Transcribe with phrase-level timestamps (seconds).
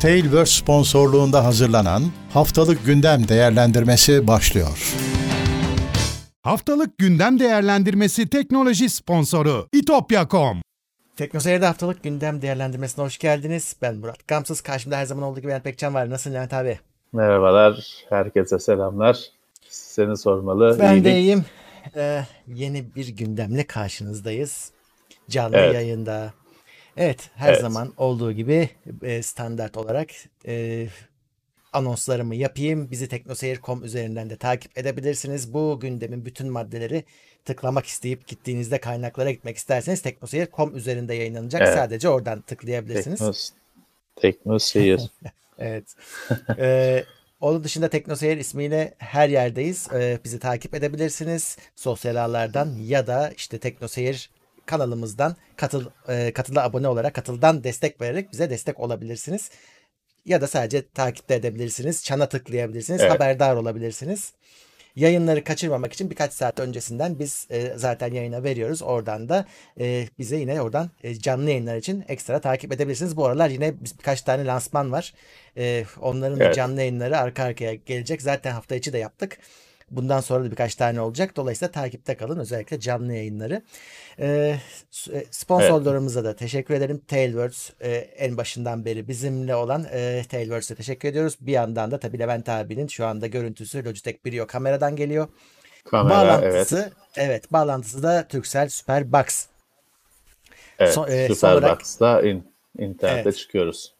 [0.00, 4.94] Tailverse sponsorluğunda hazırlanan Haftalık Gündem Değerlendirmesi başlıyor.
[6.42, 10.60] Haftalık Gündem Değerlendirmesi teknoloji sponsoru itopya.com
[11.16, 13.76] Teknoseyir'de haftalık gündem değerlendirmesine hoş geldiniz.
[13.82, 14.60] Ben Murat Gamsız.
[14.60, 16.10] Karşımda her zaman olduğu gibi Levent Pekcan var.
[16.10, 16.78] Nasılsın Levent abi?
[17.12, 17.84] Merhabalar.
[18.08, 19.18] Herkese selamlar.
[19.70, 20.76] Seni sormalı.
[20.80, 21.04] Ben İyilik.
[21.04, 21.44] de iyiyim.
[21.96, 24.70] Ee, yeni bir gündemle karşınızdayız.
[25.30, 25.74] Canlı Evet.
[25.74, 26.32] yayında.
[26.96, 27.60] Evet her Evet.
[27.60, 28.70] zaman olduğu gibi
[29.02, 30.10] e, standart olarak
[30.46, 30.86] e,
[31.72, 32.90] anonslarımı yapayım.
[32.90, 35.54] Bizi teknoseyir.com üzerinden de takip edebilirsiniz.
[35.54, 37.04] Bu gündemin bütün maddeleri
[37.44, 41.62] tıklamak isteyip gittiğinizde kaynaklara gitmek isterseniz teknoseyir.com üzerinde yayınlanacak.
[41.62, 41.74] Evet.
[41.74, 43.18] Sadece oradan tıklayabilirsiniz.
[43.18, 43.50] Teknos,
[44.16, 45.00] Teknoseyir.
[45.62, 45.94] Evet.
[46.58, 47.04] Ee,
[47.40, 49.88] onun dışında TeknoSeyir ismiyle her yerdeyiz.
[49.94, 51.56] Ee, bizi takip edebilirsiniz.
[51.76, 54.30] Sosyal ağlardan ya da işte TeknoSeyir
[54.70, 59.50] kanalımızdan katıl e, katıla abone olarak katıldan destek vererek bize destek olabilirsiniz.
[60.24, 62.04] Ya da sadece takipte edebilirsiniz.
[62.04, 63.00] Çana tıklayabilirsiniz.
[63.00, 63.12] Evet.
[63.12, 64.32] Haberdar olabilirsiniz.
[64.96, 68.82] Yayınları kaçırmamak için birkaç saat öncesinden biz e, zaten yayına veriyoruz.
[68.82, 69.46] Oradan da
[69.80, 73.16] e, bize yine oradan e, canlı yayınlar için ekstra takip edebilirsiniz.
[73.16, 75.14] Bu aralar yine birkaç tane lansman var.
[75.56, 76.54] E, onların Evet.
[76.54, 78.22] canlı yayınları arka arkaya gelecek.
[78.22, 79.38] Zaten hafta içi de yaptık.
[79.90, 81.36] Bundan sonra da birkaç tane olacak.
[81.36, 82.38] Dolayısıyla takipte kalın.
[82.38, 83.62] Özellikle canlı yayınları.
[84.18, 84.56] E,
[84.90, 87.00] s- e, sponsorlarımıza da teşekkür ederim.
[87.08, 91.36] Tailwords e, en başından beri bizimle olan e, Tailwords'e teşekkür ediyoruz.
[91.40, 95.28] Bir yandan da tabii Levent abinin şu anda görüntüsü Logitech Brio kameradan geliyor.
[95.84, 96.42] Kamera evet.
[96.42, 97.52] bağlantısı evet.
[97.52, 99.46] bağlantısı da Turkcell Superbox.
[100.78, 100.94] evet.
[100.94, 103.36] son- e, Superbox'ta in, internette Evet.
[103.38, 103.94] çıkıyoruz.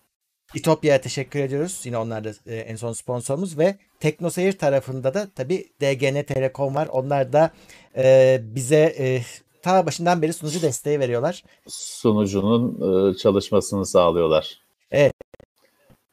[0.55, 1.81] İtopya'ya teşekkür ediyoruz.
[1.85, 6.89] Yine onlar da e, en son sponsorumuz ve TeknoSeyir tarafında da tabii DGN Telekom var.
[6.93, 7.51] Onlar da
[7.97, 9.23] e, bize e,
[9.63, 11.45] ta başından beri sunucu desteği veriyorlar.
[11.69, 12.75] Sunucunun
[13.13, 14.59] e, çalışmasını sağlıyorlar.
[14.91, 15.13] Evet.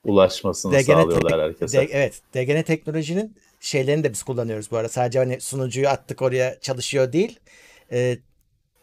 [0.05, 1.81] Ulaşmasını DGN sağlıyorlar herkese.
[1.81, 4.89] D- evet, DGN teknolojinin şeylerini de biz kullanıyoruz bu arada.
[4.89, 7.39] Sadece hani sunucuyu attık oraya çalışıyor değil.
[7.91, 8.17] Ee,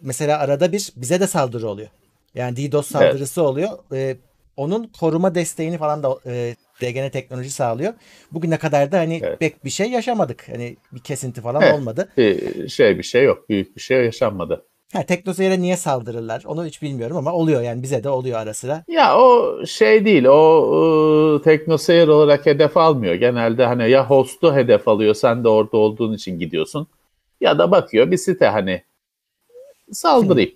[0.00, 1.88] mesela arada bir bize de saldırı oluyor.
[2.34, 3.78] Yani DDoS saldırısı oluyor.
[3.92, 4.16] Ee,
[4.56, 7.94] onun koruma desteğini falan da e, DGN teknoloji sağlıyor.
[8.32, 9.40] Bugüne kadar da hani Evet.
[9.40, 10.48] pek bir şey yaşamadık.
[10.48, 11.74] Hani bir kesinti falan Evet.
[11.74, 12.08] olmadı.
[12.16, 13.48] Bir şey bir şey yok.
[13.48, 14.64] Büyük bir şey yaşanmadı.
[14.92, 16.42] Ha, Teknoseyir'e niye saldırırlar?
[16.46, 18.84] Onu hiç bilmiyorum ama oluyor yani bize de oluyor ara sıra.
[18.88, 23.14] Ya o şey değil, o e, teknoseyir olarak hedef almıyor.
[23.14, 26.86] Genelde hani ya host'u hedef alıyor, sen de orada olduğun için gidiyorsun.
[27.40, 28.82] Ya da bakıyor bir site hani
[29.92, 30.52] saldırayım.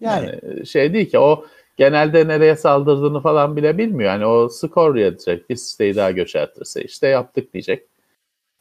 [0.00, 1.44] Yani, Yani şey değil ki o
[1.76, 4.10] genelde nereye saldırdığını falan bile bilmiyor.
[4.10, 7.86] Yani o skor yazacak, bir siteyi daha göçertirse işte yaptık diyecek.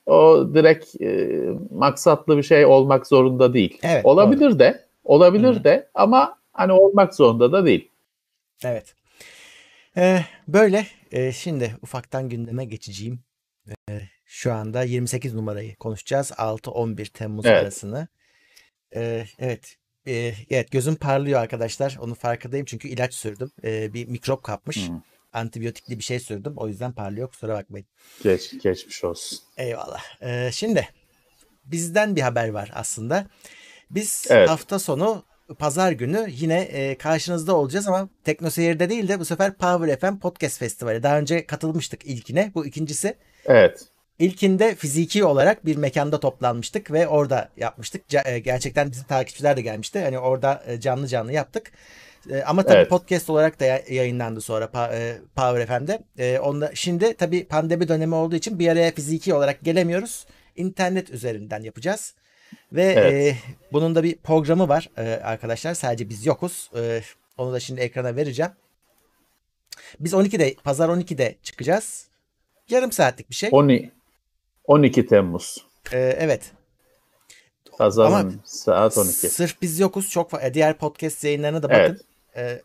[0.05, 1.39] O direkt e,
[1.71, 3.79] maksatlı bir şey olmak zorunda değil.
[3.83, 5.63] Evet, olabilir de, olabilir Hı hı.
[5.63, 7.91] de ama hani olmak zorunda da değil.
[8.63, 8.95] Evet.
[9.97, 10.87] Ee, böyle.
[11.11, 13.19] Ee, şimdi ufaktan gündeme geçeceğim.
[13.89, 16.31] Ee, şu anda 28 numarayı konuşacağız.
[16.31, 17.63] 6-11 Temmuz Evet.
[17.63, 18.07] arasını.
[18.95, 19.77] Ee, evet.
[20.07, 21.97] Ee, evet gözüm parlıyor arkadaşlar.
[22.01, 23.51] Onun farkındayım çünkü ilaç sürdüm.
[23.63, 24.89] Ee, bir mikrop kapmış.
[24.89, 24.93] Hı.
[25.33, 26.53] Antibiyotikli bir şey sürdüm.
[26.57, 27.29] O yüzden parlıyor.
[27.29, 27.87] Kusura bakmayın.
[28.23, 29.39] Geç, geçmiş olsun.
[29.57, 30.03] Eyvallah.
[30.21, 30.89] Ee, şimdi
[31.65, 33.27] bizden bir haber var aslında.
[33.89, 34.49] Biz Evet.
[34.49, 35.25] hafta sonu
[35.59, 40.59] pazar günü yine e, karşınızda olacağız ama Teknoseyir'de değil de bu sefer Power FM Podcast
[40.59, 41.03] Festivali.
[41.03, 42.51] Daha önce katılmıştık ilkine.
[42.55, 43.17] Bu ikincisi.
[43.45, 43.87] Evet.
[44.19, 48.01] İlkinde fiziki olarak bir mekanda toplanmıştık ve orada yapmıştık.
[48.25, 49.99] E, gerçekten bizim takipçiler de gelmişti.
[49.99, 51.71] Hani orada e, canlı canlı yaptık.
[52.31, 52.89] E, ama tabii Evet.
[52.89, 54.67] podcast olarak da ya- yayınlandı sonra
[55.35, 56.39] Power FM'de.
[56.39, 60.25] Onda şimdi tabii pandemi dönemi olduğu için bir araya fiziki olarak gelemiyoruz.
[60.55, 62.15] İnternet üzerinden yapacağız.
[62.73, 63.13] Ve Evet.
[63.13, 63.37] e,
[63.73, 65.73] bunun da bir programı var e, arkadaşlar.
[65.73, 66.69] Sadece biz yokuz.
[66.77, 67.01] E,
[67.37, 68.51] onu da şimdi ekrana vereceğim.
[69.99, 72.07] Biz 12'de, pazar 12'de çıkacağız.
[72.69, 73.49] Yarım saatlik bir şey.
[73.51, 73.91] 12,
[74.67, 75.65] 12 Temmuz.
[75.91, 76.51] E, evet.
[77.77, 79.13] Pazarın Ama saat 12.
[79.29, 80.09] Sırf biz yokuz.
[80.09, 81.99] Çok fa- e, diğer podcast yayınlarına da bakın.
[82.35, 82.59] Evet.
[82.59, 82.61] E,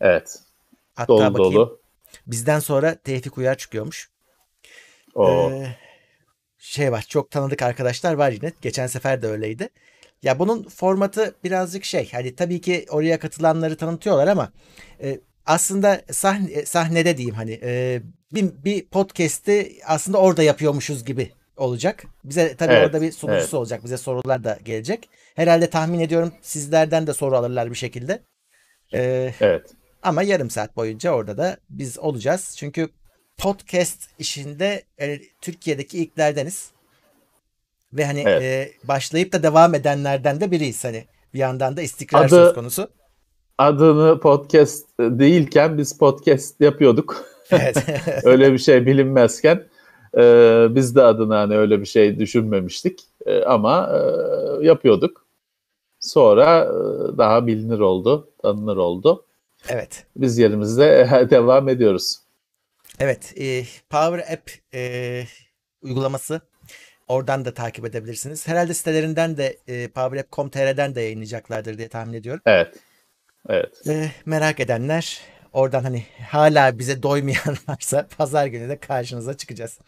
[0.00, 0.38] Evet.
[0.94, 1.52] hatta Dolu bakayım.
[1.54, 1.80] dolu.
[2.26, 4.10] Bizden sonra Tevfik Uyar çıkıyormuş.
[5.14, 5.76] O Ee,
[6.58, 7.04] şey var.
[7.08, 8.52] Çok tanıdık arkadaşlar var yine.
[8.62, 9.68] Geçen sefer de öyleydi.
[10.22, 12.12] Ya bunun formatı birazcık şey.
[12.12, 14.52] Hani tabii ki oraya katılanları tanıtıyorlar ama
[15.02, 18.02] e, aslında sahne, sahnede diyeyim hani e,
[18.32, 22.04] bir, bir podcast'i aslında orada yapıyormuşuz gibi olacak.
[22.24, 23.54] Bize tabii Evet, orada bir sunucusu evet.
[23.54, 23.84] olacak.
[23.84, 25.08] Bize sorular da gelecek.
[25.34, 28.22] Herhalde tahmin ediyorum sizlerden de soru alırlar bir şekilde.
[28.94, 29.66] Ee, evet.
[30.02, 32.54] ama yarım saat boyunca orada da biz olacağız.
[32.58, 32.88] Çünkü
[33.38, 36.70] podcast işinde e, Türkiye'deki ilklerdeniz.
[37.92, 38.42] Ve hani Evet.
[38.42, 41.04] e, başlayıp da devam edenlerden de biriyiz hani.
[41.34, 42.90] Bir yandan da istikrar Adı- söz konusu.
[43.58, 47.24] Adını podcast değilken biz podcast yapıyorduk.
[47.50, 47.76] Evet.
[48.24, 49.66] öyle bir şey bilinmezken
[50.16, 50.20] e,
[50.70, 55.26] biz de adına hani öyle bir şey düşünmemiştik E, ama e, yapıyorduk.
[56.00, 59.26] Sonra e, daha bilinir oldu, tanınır oldu.
[59.68, 60.06] evet.
[60.16, 62.18] Biz yerimizde devam ediyoruz.
[63.00, 63.34] Evet.
[63.40, 65.22] e, Power App e,
[65.82, 66.40] uygulaması.
[67.08, 68.48] Oradan da takip edebilirsiniz.
[68.48, 72.42] Herhalde sitelerinden de e, powerapp.com.tr'den de yayınlayacaklardır diye tahmin ediyorum.
[72.46, 72.74] Evet.
[73.48, 73.86] Evet.
[73.88, 75.20] E, merak edenler
[75.52, 79.78] oradan hani hala bize doymayan varsa pazar günü de karşınıza çıkacağız.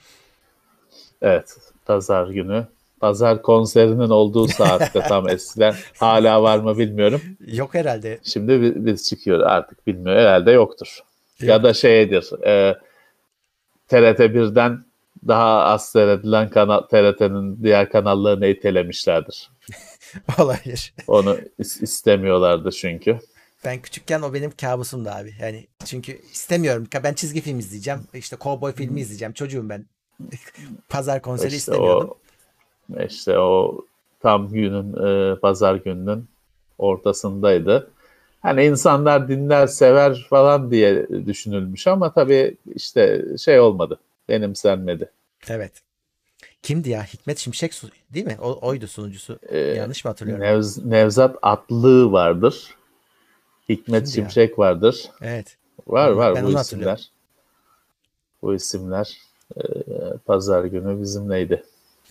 [1.23, 1.57] Evet.
[1.87, 2.67] Pazar günü.
[3.01, 5.75] Pazar konserinin olduğu saatte tam eskiden.
[5.99, 7.21] Hala var mı bilmiyorum.
[7.47, 8.19] Yok herhalde.
[8.23, 10.23] Şimdi bi- biz çıkıyoruz artık bilmiyorum.
[10.23, 10.99] Herhalde yoktur.
[11.41, 12.47] Ya da şeydir.
[12.47, 12.75] E,
[13.89, 14.85] TRT 1'den
[15.29, 19.51] daha az seyredilen kanal TRT'nin diğer kanallarını itelemişlerdir.
[20.39, 20.95] Olabilir.
[21.07, 23.19] Onu is- istemiyorlardı çünkü.
[23.65, 25.35] Ben küçükken o benim kabusumdu abi.
[25.41, 26.89] Yani çünkü istemiyorum.
[27.05, 28.01] Ben çizgi film izleyeceğim.
[28.15, 29.33] İşte kovboy filmi izleyeceğim.
[29.33, 29.87] Çocuğum ben.
[30.89, 32.11] Pazar konseri İşte istemiyordum.
[32.11, 33.85] o işte o
[34.21, 36.29] tam günün e, pazar gününün
[36.79, 37.91] ortasındaydı.
[38.41, 43.99] Hani insanlar dinler sever falan diye düşünülmüş ama tabii işte şey olmadı.
[44.29, 45.11] Benimsenmedi.
[45.49, 45.73] Evet.
[46.63, 47.05] Kimdi ya?
[47.05, 47.83] Hikmet Şimşek
[48.15, 48.37] değil mi?
[48.43, 49.39] O, oydu sunucusu.
[49.49, 50.45] Ee, Yanlış mı hatırlıyorum?
[50.45, 52.75] Nevz- Nevzat Atlı vardır.
[53.69, 54.25] Hikmet Kimdi ya?
[54.31, 55.05] Şimşek vardır.
[55.23, 55.57] Evet.
[55.87, 57.11] Var var Ben bu isimler.
[58.43, 59.17] Bu isimler
[59.57, 59.61] e,
[60.27, 61.63] pazar günü bizimleydi.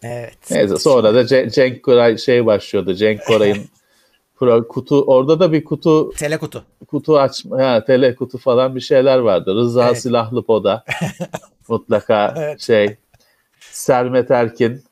[0.03, 0.37] Evet.
[0.51, 2.93] Neyse sonra da Ce- Cenk Koray şey başlıyordu.
[2.93, 3.65] Cenk Koray'ın
[4.39, 6.63] pro- kutu orada da bir kutu Telekutu.
[6.87, 9.55] kutu açma ha, tele kutu falan bir şeyler vardı.
[9.55, 10.01] Rıza Evet.
[10.01, 10.83] Silahlı Poda
[11.67, 12.61] mutlaka Evet.
[12.61, 12.95] şey
[13.59, 14.83] Sermet Erkin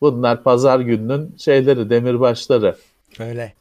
[0.00, 2.76] bunlar pazar gününün şeyleri demirbaşları.
[3.18, 3.52] Öyle.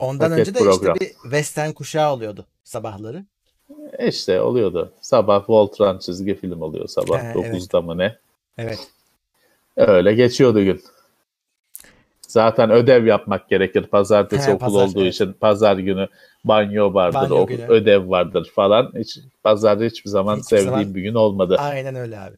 [0.00, 0.94] Ondan Paket önce de program.
[0.96, 3.24] işte bir western kuşağı oluyordu sabahları.
[3.98, 4.92] E İşte oluyordu.
[5.00, 8.16] Sabah Voltron çizgi film oluyor sabah Ha, 9'da mı ne?
[8.58, 8.88] Evet.
[9.76, 10.82] Öyle geçiyordu gün.
[12.28, 13.82] Zaten ödev yapmak gerekir.
[13.86, 15.14] Pazartesi He, okul pazar, olduğu evet.
[15.14, 16.08] için pazar günü
[16.44, 17.64] banyo vardır, Banyo o- günü.
[17.68, 18.92] ödev vardır falan.
[18.98, 21.56] Hiç pazar hiçbir zaman Hiçbir sevdiğim zaman- bir gün olmadı.
[21.58, 22.36] Aynen öyle abi.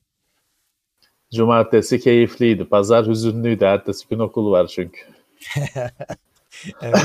[1.34, 2.64] Cumartesi keyifliydi.
[2.64, 3.64] Pazar hüzünlüydü.
[3.64, 5.00] Ertesi gün okul var çünkü.
[6.82, 6.96] Evet.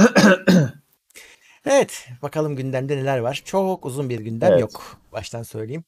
[1.66, 2.08] evet.
[2.22, 3.42] Bakalım gündemde neler var.
[3.46, 4.62] Çok uzun bir gündem Evet.
[4.62, 5.02] yok.
[5.12, 5.84] Baştan söyleyeyim.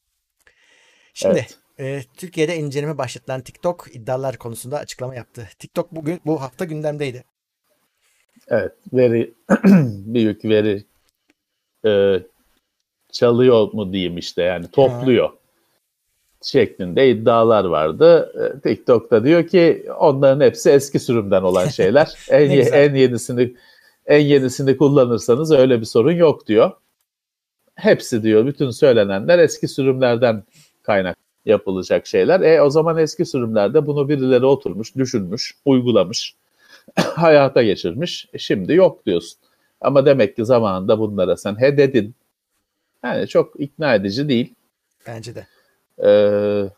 [1.13, 1.47] Şimdi
[1.79, 5.49] e, Türkiye'de inceleme başlatılan TikTok iddialar konusunda açıklama yaptı.
[5.59, 7.23] TikTok bugün bu hafta gündemdeydi.
[8.47, 8.71] Evet.
[8.93, 9.33] Veri
[10.13, 10.83] büyük veri
[11.85, 12.19] e,
[13.11, 15.38] çalıyor mu diyeyim işte yani topluyor
[16.43, 18.33] şeklinde iddialar vardı.
[18.35, 22.13] E, TikTok'ta diyor ki onların hepsi eski sürümden olan şeyler.
[22.29, 23.55] en, ye- en yenisini
[24.05, 26.71] en yenisini kullanırsanız öyle bir sorun yok diyor.
[27.75, 30.43] Hepsi diyor bütün söylenenler eski sürümlerden
[30.83, 32.41] kaynak yapılacak şeyler.
[32.41, 36.35] E o zaman eski sürümlerde bunu birileri oturmuş, düşünmüş, uygulamış,
[36.95, 38.27] hayata geçirmiş.
[38.33, 39.39] E, şimdi yok diyorsun.
[39.81, 42.15] Ama demek ki zamanında bunlara sen he dedin.
[43.03, 44.53] Yani çok ikna edici değil.
[45.07, 45.47] Bence de.
[46.03, 46.69] Ee,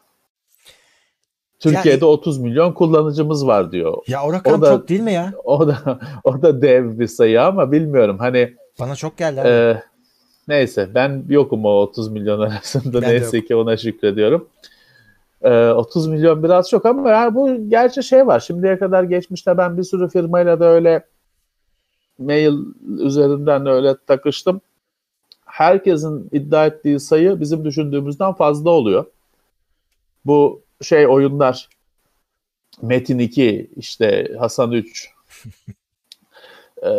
[1.59, 3.97] Türkiye'de 30 milyon kullanıcımız var diyor.
[4.07, 5.33] Ya o rakam O da- çok değil mi ya?
[5.43, 8.17] O da o da dev bir sayı ama bilmiyorum.
[8.19, 9.39] Hani Bana çok geldi.
[9.39, 9.83] e,
[10.47, 14.47] neyse ben yokum o 30 milyon arasında Ben de neyse ki ona şükrediyorum.
[15.41, 18.39] E, 30 milyon biraz çok ama yani bu gerçi şey var.
[18.39, 21.05] Şimdiye kadar geçmişte ben bir sürü firmayla da öyle
[22.19, 22.53] mail
[22.99, 24.61] üzerinden öyle takıştım.
[25.45, 29.05] Herkesin iddia ettiği sayı bizim düşündüğümüzden fazla oluyor.
[30.25, 31.69] Bu şey oyunlar
[32.81, 35.09] Metin 2, işte Hasan 3,
[36.83, 36.89] e,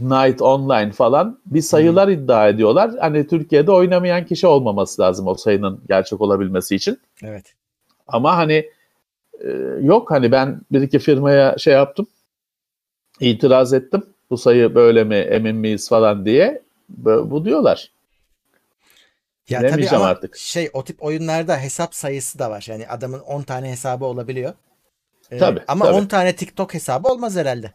[0.00, 2.90] Night Online falan bir sayılar iddia ediyorlar.
[3.00, 7.00] Hani Türkiye'de oynamayan kişi olmaması lazım o sayının gerçek olabilmesi için.
[7.22, 7.54] Evet.
[8.08, 8.70] Ama hani
[9.40, 12.06] e, yok hani ben bir iki firmaya şey yaptım.
[13.20, 14.02] itiraz ettim.
[14.30, 16.62] Bu sayı böyle mi emin miyiz falan diye.
[16.88, 17.93] Bu diyorlar.
[19.48, 20.36] Ya tabii ama artık.
[20.36, 22.64] şey o tip oyunlarda hesap sayısı da var.
[22.68, 24.52] Yani adamın 10 tane hesabı olabiliyor.
[25.30, 25.96] Ee, Tabii, ama tabii.
[25.96, 27.72] 10 tane TikTok hesabı olmaz herhalde.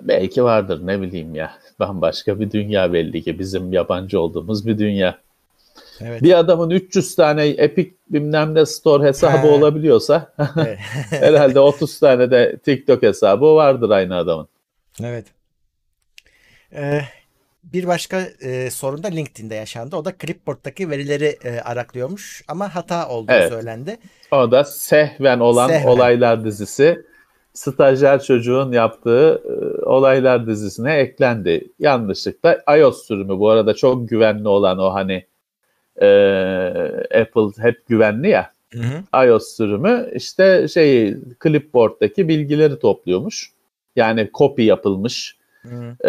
[0.00, 1.52] Belki vardır ne bileyim ya.
[1.78, 5.18] Bambaşka bir dünya belli ki bizim yabancı olduğumuz bir dünya.
[6.00, 6.22] Evet.
[6.22, 9.50] Bir adamın 300 tane Epic bilmem ne store hesabı He.
[9.50, 10.32] olabiliyorsa
[11.10, 14.48] herhalde 30 tane de TikTok hesabı vardır aynı adamın.
[15.02, 15.26] Evet.
[16.72, 17.00] Ee,
[17.72, 19.96] bir başka e, sorun da LinkedIn'de yaşandı.
[19.96, 23.52] O da Clipboard'daki verileri e, araklıyormuş ama hata olduğu Evet.
[23.52, 23.96] söylendi.
[24.32, 25.86] O da Sehven olan Sehven.
[25.86, 27.04] olaylar dizisi
[27.52, 31.72] stajyer çocuğun yaptığı e, olaylar dizisine eklendi.
[31.78, 35.26] Yanlışlıkla iOS sürümü bu arada çok güvenli olan o hani
[37.20, 38.50] Apple hep güvenli ya.
[38.72, 39.26] Hı hı.
[39.26, 43.52] iOS sürümü işte şey clipboard'daki bilgileri topluyormuş.
[43.96, 45.37] Yani copy yapılmış
[46.04, 46.08] E,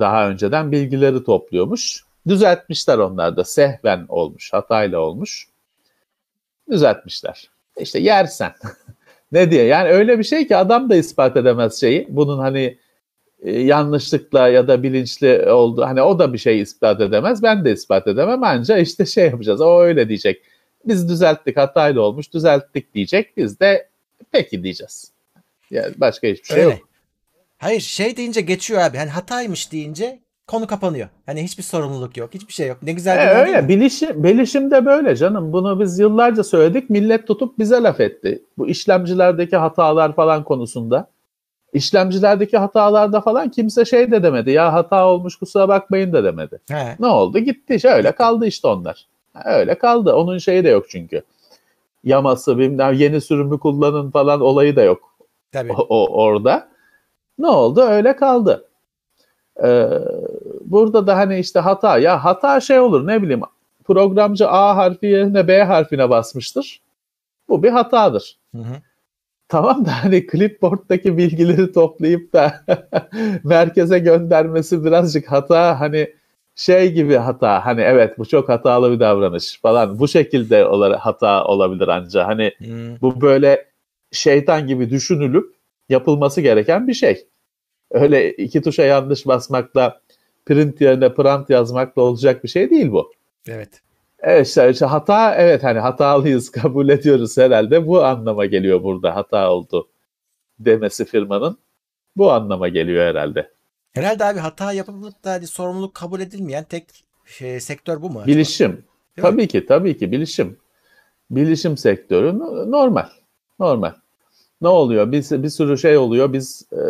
[0.00, 2.04] daha önceden bilgileri topluyormuş.
[2.28, 3.44] Düzeltmişler onlar da.
[3.44, 5.48] Sehven olmuş, hatayla olmuş.
[6.70, 7.50] Düzeltmişler.
[7.78, 8.52] İşte yersen.
[9.32, 9.64] ne diye?
[9.64, 12.06] Yani öyle bir şey ki adam da ispat edemez şeyi.
[12.10, 12.78] Bunun hani
[13.42, 15.82] e, yanlışlıkla ya da bilinçli oldu.
[15.82, 17.42] Hani o da bir şey ispat edemez.
[17.42, 18.44] Ben de ispat edemem.
[18.44, 19.60] Anca işte şey yapacağız.
[19.60, 20.42] O öyle diyecek.
[20.84, 23.36] Biz düzelttik, hatayla olmuş, düzelttik diyecek.
[23.36, 23.88] Biz de
[24.32, 25.12] peki diyeceğiz.
[25.70, 26.70] Yani başka hiçbir şey Öyle.
[26.70, 26.89] yok.
[27.60, 28.96] Hayır şey deyince geçiyor abi.
[28.98, 31.08] Hani hataymış deyince konu kapanıyor.
[31.26, 32.34] Hani hiçbir sorumluluk yok.
[32.34, 32.76] Hiçbir şey yok.
[32.82, 33.60] Ne güzel E, bir değil öyle.
[33.62, 33.68] mi?
[33.68, 35.52] Bilişim, bilişim de böyle canım.
[35.52, 36.90] Bunu biz yıllarca söyledik.
[36.90, 38.42] Millet tutup bize laf etti.
[38.58, 41.10] Bu işlemcilerdeki hatalar falan konusunda.
[41.72, 44.50] İşlemcilerdeki hatalarda falan kimse şey de demedi.
[44.50, 46.60] Ya hata olmuş kusura bakmayın da demedi.
[46.70, 46.96] He.
[47.00, 47.38] Ne oldu?
[47.38, 47.80] Gitti.
[47.80, 49.06] Şöyle kaldı işte onlar.
[49.44, 50.12] Öyle kaldı.
[50.14, 51.22] Onun şeyi de yok çünkü.
[52.04, 55.14] Yaması bilmem yeni sürümü kullanın falan olayı da yok
[55.52, 55.72] Tabii.
[55.72, 56.69] o, o- orada.
[57.40, 57.80] Ne oldu?
[57.80, 58.64] Öyle kaldı.
[59.64, 59.88] Ee,
[60.64, 63.40] burada da hani işte hata ya hata şey olur ne bileyim
[63.84, 66.80] programcı A harfi yerine B harfine basmıştır.
[67.48, 68.38] Bu bir hatadır.
[68.54, 68.74] Hı hı.
[69.48, 72.64] Tamam da hani clipboard'daki bilgileri toplayıp da
[73.44, 76.14] merkeze göndermesi birazcık hata hani
[76.54, 81.44] şey gibi hata hani evet bu çok hatalı bir davranış falan bu şekilde ola- hata
[81.44, 82.96] olabilir anca hani Hı.
[83.00, 83.66] bu böyle
[84.12, 85.59] şeytan gibi düşünülüp
[85.90, 87.26] yapılması gereken bir şey.
[87.90, 90.00] Öyle iki tuşa yanlış basmakla
[90.46, 93.12] print yerine print yazmakla olacak bir şey değil bu.
[93.48, 93.80] Evet.
[94.22, 99.50] Evet işte, işte hata evet hani hatalıyız kabul ediyoruz herhalde bu anlama geliyor burada hata
[99.50, 99.88] oldu
[100.58, 101.58] demesi firmanın
[102.16, 103.50] bu anlama geliyor herhalde.
[103.92, 106.84] Herhalde abi hata yapılıp da hadi sorumluluk kabul edilmeyen tek
[107.26, 108.18] şey, sektör bu mu?
[108.18, 108.26] acaba?
[108.26, 108.70] Bilişim.
[108.70, 108.82] Değil
[109.16, 109.22] mi?
[109.22, 110.58] Tabii ki tabii ki bilişim.
[111.30, 113.08] Bilişim sektörü no- normal.
[113.58, 113.92] Normal.
[114.62, 115.12] Ne oluyor?
[115.12, 116.32] Bir, bir sürü şey oluyor.
[116.32, 116.82] Biz e,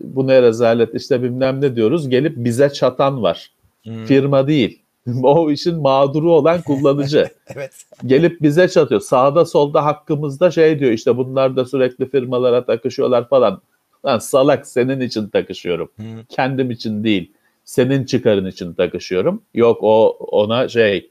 [0.00, 2.08] bu ne rezalet işte bilmem ne diyoruz.
[2.08, 3.50] Gelip bize çatan var.
[3.86, 4.04] Hı.
[4.06, 4.82] Firma değil.
[5.22, 7.28] o işin mağduru olan kullanıcı.
[7.56, 7.72] Evet.
[8.06, 9.00] Gelip bize çatıyor.
[9.00, 13.60] Sağda solda hakkımızda şey diyor işte bunlar da sürekli firmalara takışıyorlar falan.
[14.04, 15.88] Lan salak senin için takışıyorum.
[15.96, 16.02] Hı.
[16.28, 17.32] Kendim için değil.
[17.64, 19.42] Senin çıkarın için takışıyorum.
[19.54, 21.10] Yok o ona şey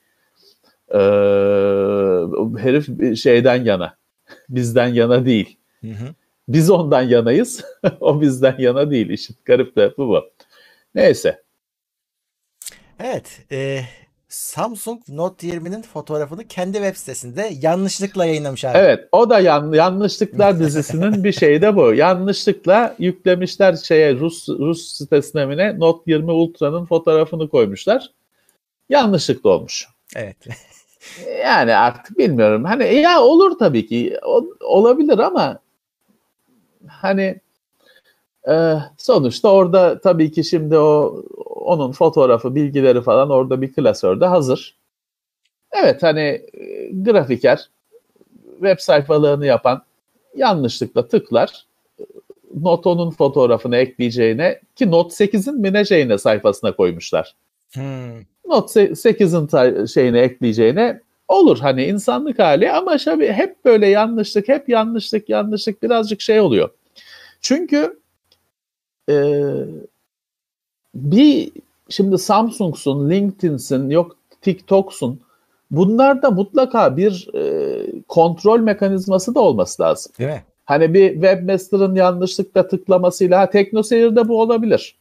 [0.93, 0.99] e,
[2.57, 4.00] herif şeyden yana.
[4.51, 5.57] Bizden yana değil.
[5.81, 6.15] Hı hı.
[6.47, 7.65] Biz ondan yanayız.
[7.99, 9.09] o bizden yana değil.
[9.09, 10.31] İşin garip tarafı bu.
[10.95, 11.41] Neyse.
[12.99, 13.41] Evet.
[13.51, 13.81] e,
[14.31, 18.77] Samsung Note 20'nin fotoğrafını kendi web sitesinde yanlışlıkla yayınlamış abi.
[18.77, 21.93] Evet o da yan, yanlışlıklar dizisinin bir şeyi de bu.
[21.93, 28.09] Yanlışlıkla yüklemişler şeye Rus Rus sitesine mi Note 20 Ultra'nın fotoğrafını koymuşlar.
[28.89, 29.87] Yanlışlıkla olmuş.
[30.15, 30.37] Evet.
[31.45, 32.63] Yani artık bilmiyorum.
[32.63, 34.17] Hani ya olur tabii ki.
[34.25, 35.59] O- olabilir ama
[36.87, 37.39] hani
[38.49, 44.75] e, sonuçta orada tabii ki şimdi o onun fotoğrafı, bilgileri falan orada bir klasörde hazır.
[45.71, 47.69] Evet hani e, grafiker
[48.51, 49.83] web sayfalarını yapan
[50.35, 51.65] yanlışlıkla tıklar.
[52.61, 55.59] Noto'nun fotoğrafını ekleyeceğine ki Note 8'in
[56.07, 57.35] mi sayfasına koymuşlar.
[57.73, 58.21] Hmm.
[58.51, 64.69] Note 8'in ta- şeyine ekleyeceğine olur hani insanlık hali ama şöyle hep böyle yanlışlık, hep
[64.69, 66.69] yanlışlık, yanlışlık birazcık şey oluyor.
[67.41, 67.99] Çünkü
[69.09, 69.43] e,
[70.95, 71.51] bir
[71.89, 75.21] şimdi Samsung'sun, LinkedIn'sin, yok TikTok'sun.
[75.71, 80.11] Bunlarda mutlaka bir e, kontrol mekanizması da olması lazım.
[80.19, 80.43] Değil mi?
[80.65, 84.95] Hani bir webmaster'ın yanlışlıkla tıklamasıyla ha TeknoSeyir'de bu olabilir.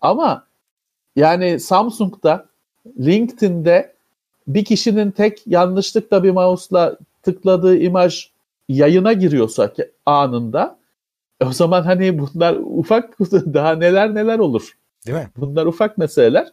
[0.00, 0.46] Ama
[1.16, 2.46] yani Samsung'da,
[2.98, 3.92] LinkedIn'de
[4.46, 8.30] bir kişinin tek yanlışlıkla bir mouse'la tıkladığı imaj
[8.68, 9.72] yayına giriyorsa
[10.06, 10.78] anında
[11.46, 14.76] o zaman hani bunlar ufak daha neler neler olur.
[15.06, 15.30] Değil mi?
[15.36, 16.48] Bunlar ufak meseleler.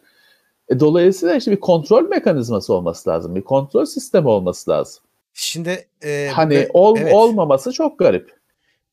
[0.68, 3.34] E, dolayısıyla işte bir kontrol mekanizması olması lazım.
[3.34, 5.02] Bir kontrol sistemi olması lazım.
[5.34, 7.14] Şimdi e, hani gö- ol, evet.
[7.14, 8.38] olmaması çok garip.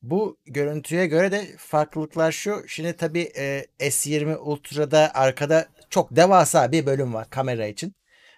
[0.02, 2.54] Bu görüntüye göre de farklılıklar şu.
[2.66, 7.92] Şimdi tabii e, S20 Ultra'da arkada çok devasa bir bölüm var kamera için.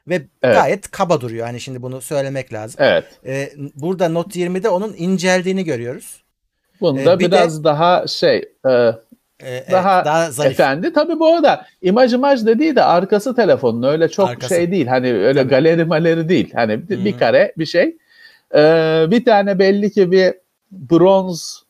[0.09, 0.57] Ve Evet.
[0.57, 1.47] gayet kaba duruyor.
[1.47, 2.77] Hani şimdi bunu söylemek lazım.
[2.83, 3.05] Evet.
[3.27, 6.23] E, burada Note 20'de onun inceldiğini görüyoruz.
[6.81, 8.37] Bunda E, bir de- biraz daha şey
[8.67, 8.93] e, E,
[9.41, 10.53] evet, daha, daha zarif.
[10.53, 10.93] efendi.
[10.93, 14.55] Tabii bu arada imaj imaj dediği de arkası telefonun öyle çok Arkası.
[14.55, 14.87] şey değil.
[14.87, 15.51] Hani öyle Tabii.
[15.51, 16.51] galeri maleri değil.
[16.55, 17.19] Hani bir, bir Hı.
[17.19, 17.97] kare bir şey.
[18.55, 20.35] Ee, bir tane belli ki bir
[20.73, 21.63] bronz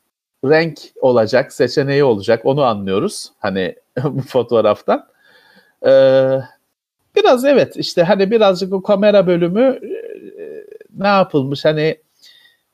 [0.44, 2.40] renk olacak, seçeneği olacak.
[2.44, 3.32] Onu anlıyoruz.
[3.38, 5.06] Hani bu fotoğraftan.
[5.86, 6.38] Ee,
[7.16, 9.90] biraz evet işte hani birazcık o kamera bölümü e,
[10.96, 11.96] ne yapılmış hani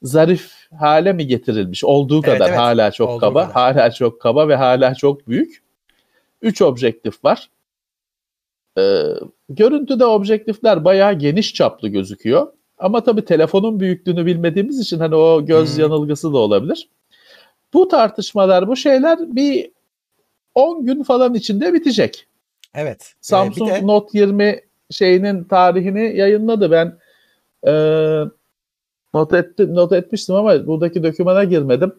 [0.03, 2.59] zarif hale mi getirilmiş olduğu Evet, kadar evet.
[2.59, 3.53] hala çok Olduğu kaba kadar.
[3.53, 5.63] hala çok kaba ve hala çok büyük.
[6.43, 7.51] 3 objektif var.
[8.79, 9.03] Ee,
[9.49, 12.53] görüntüde objektifler bayağı geniş çaplı gözüküyor.
[12.79, 15.81] Ama tabii telefonun büyüklüğünü bilmediğimiz için hani o göz Hmm.
[15.83, 16.89] yanılgısı da olabilir.
[17.75, 19.71] Bu tartışmalar, bu şeyler bir
[20.55, 22.27] 10 gün falan içinde bitecek.
[22.75, 23.03] Evet.
[23.03, 26.71] Ee, Samsung bir de Note 20 şeyinin tarihini yayınladı.
[26.71, 26.99] Ben
[27.67, 27.73] e,
[29.15, 31.93] not, etti, not etmiştim ama buradaki dokümana girmedim.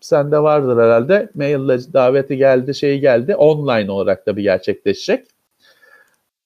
[0.00, 1.30] Sende vardır herhalde.
[1.34, 3.36] Maille daveti geldi, şeyi geldi.
[3.36, 5.26] Online olarak da bir gerçekleşecek.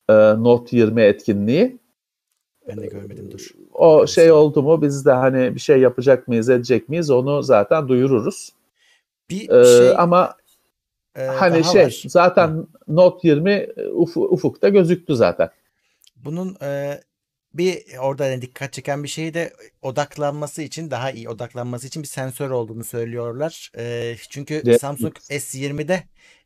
[0.08, 1.78] E, Note 20 etkinliği.
[2.68, 3.49] ben de görmedim dur.
[3.75, 4.35] O Bakalım şey sana.
[4.35, 8.52] oldu mu biz de hani bir şey yapacak mıyız, edecek miyiz onu zaten duyururuz.
[9.30, 10.35] Bir E, şey ama
[11.16, 12.02] e, hani şey var.
[12.06, 15.50] zaten Note 20 uf- ufukta gözüktü zaten.
[16.16, 17.00] Bunun e,
[17.54, 22.08] bir orada yani dikkat çeken bir şey de odaklanması için daha iyi odaklanması için bir
[22.08, 23.70] sensör olduğunu söylüyorlar.
[23.78, 24.80] E, çünkü Evet.
[24.80, 26.02] Samsung S20'de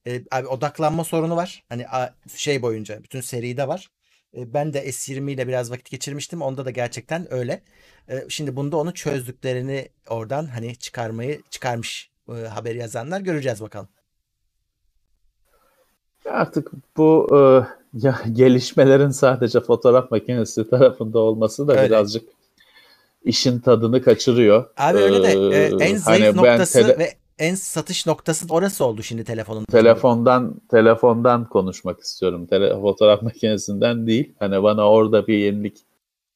[0.06, 1.64] e, abi odaklanma sorunu var.
[1.68, 3.88] Hani a- şey boyunca bütün seride var.
[4.36, 6.42] E, ben de S20 ile biraz vakit geçirmiştim.
[6.42, 7.62] Onda da gerçekten öyle.
[8.08, 13.88] E, şimdi bunda onu çözdüklerini oradan hani çıkarmayı çıkarmış e, haberi yazanlar göreceğiz bakalım.
[16.30, 17.38] Artık bu e,
[18.06, 21.86] ya, gelişmelerin sadece fotoğraf makinesi tarafında olması da Öyle.
[21.86, 22.28] birazcık
[23.24, 24.70] işin tadını kaçırıyor.
[24.76, 28.84] Abi öyle de e, Ee, en zayıf hani noktası tele- ve en satış noktası orası
[28.84, 29.64] oldu şimdi telefonun.
[29.64, 32.46] telefondan telefondan konuşmak istiyorum.
[32.46, 34.32] Tele, fotoğraf makinesinden değil.
[34.38, 35.78] Hani bana orada bir yenilik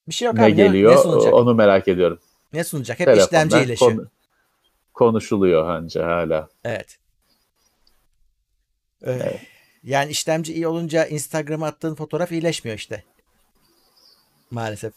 [0.09, 0.55] Bir şey yok ne abi.
[0.55, 1.35] Geliyor ne sunacak?
[1.35, 2.19] onu merak ediyorum.
[2.53, 3.01] Ne sunacak?
[3.01, 3.91] Hep Telefondan işlemci iyileşiyor.
[3.93, 4.07] konu-
[4.95, 6.49] konuşuluyor anca hala.
[6.65, 6.97] Evet.
[9.07, 9.41] Ee,
[9.85, 13.03] Yani işlemci iyi olunca Instagram'a attığın fotoğraf iyileşmiyor işte.
[14.51, 14.93] Maalesef.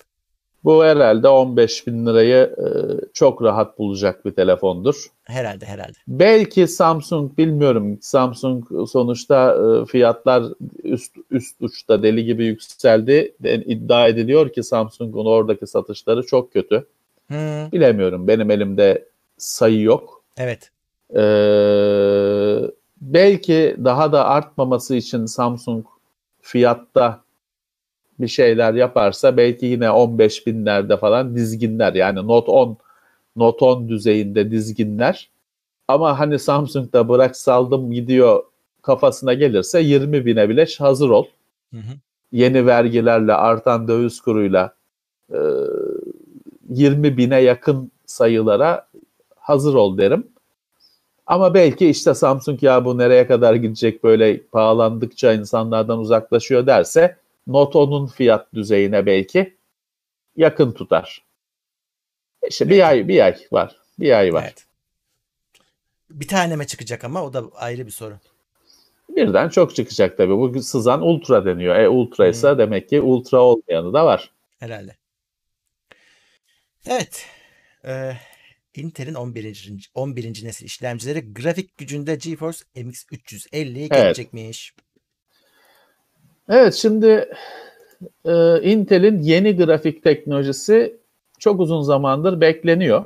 [0.63, 2.67] Bu herhalde 15 bin lirayı e,
[3.13, 5.05] çok rahat bulacak bir telefondur.
[5.23, 5.97] Herhalde herhalde.
[6.07, 7.97] Belki Samsung bilmiyorum.
[8.01, 10.43] Samsung sonuçta e, fiyatlar
[10.83, 13.35] üst üst uçta deli gibi yükseldi.
[13.43, 16.87] İddia ediliyor ki Samsung'un oradaki satışları çok kötü.
[17.27, 18.27] Hmm, Bilemiyorum.
[18.27, 19.05] Benim elimde
[19.37, 20.23] sayı yok.
[20.37, 20.71] evet.
[21.15, 25.85] Ee, belki daha da artmaması için Samsung
[26.41, 27.21] fiyatta
[28.19, 32.77] bir şeyler yaparsa belki yine 15 binlerde falan dizginler yani Note 10
[33.35, 35.29] Note 10 düzeyinde dizginler
[35.87, 38.43] ama hani Samsung da bırak saldım gidiyor
[38.81, 41.25] kafasına gelirse 20 bine bile hazır ol.
[41.73, 41.93] Hı hı.
[42.31, 44.73] Yeni vergilerle artan döviz kuruyla
[45.33, 45.37] e,
[46.69, 48.87] 20 bine yakın sayılara
[49.35, 50.27] hazır ol derim.
[51.27, 57.79] Ama belki işte Samsung ya bu nereye kadar gidecek böyle pahalandıkça insanlardan uzaklaşıyor derse Note
[57.79, 59.57] 10'un fiyat düzeyine belki
[60.35, 61.23] yakın tutar.
[62.49, 63.75] İşte bir ay bir ay var.
[63.99, 64.43] Bir ay var.
[64.43, 64.65] Evet.
[66.09, 68.13] Bir taneme çıkacak ama o da ayrı bir soru.
[69.09, 70.33] Birden çok çıkacak tabii.
[70.37, 71.75] Bu sızan ultra deniyor.
[71.75, 72.57] E ultra ise Hmm.
[72.57, 74.31] demek ki ultra olmayanı da var.
[74.59, 74.95] Herhalde.
[76.87, 77.25] Evet.
[77.85, 78.13] Ee,
[78.77, 79.91] Intel'in 11.
[79.93, 80.45] 11.
[80.45, 83.91] nesil işlemcileri grafik gücünde GeForce MX 350'ye Evet.
[83.91, 84.73] gelecekmiş.
[86.49, 87.29] Evet şimdi
[88.25, 90.97] e, Intel'in yeni grafik teknolojisi
[91.39, 93.05] çok uzun zamandır bekleniyor.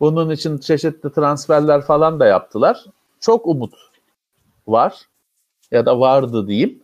[0.00, 2.84] Bunun için çeşitli transferler falan da yaptılar.
[3.20, 3.74] Çok umut
[4.66, 5.08] var
[5.70, 6.82] ya da vardı diyeyim.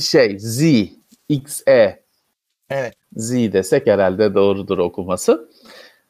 [0.00, 0.62] Şey Z,
[1.28, 2.04] XE
[2.70, 2.94] Evet.
[3.16, 5.50] Z desek herhalde doğrudur okuması.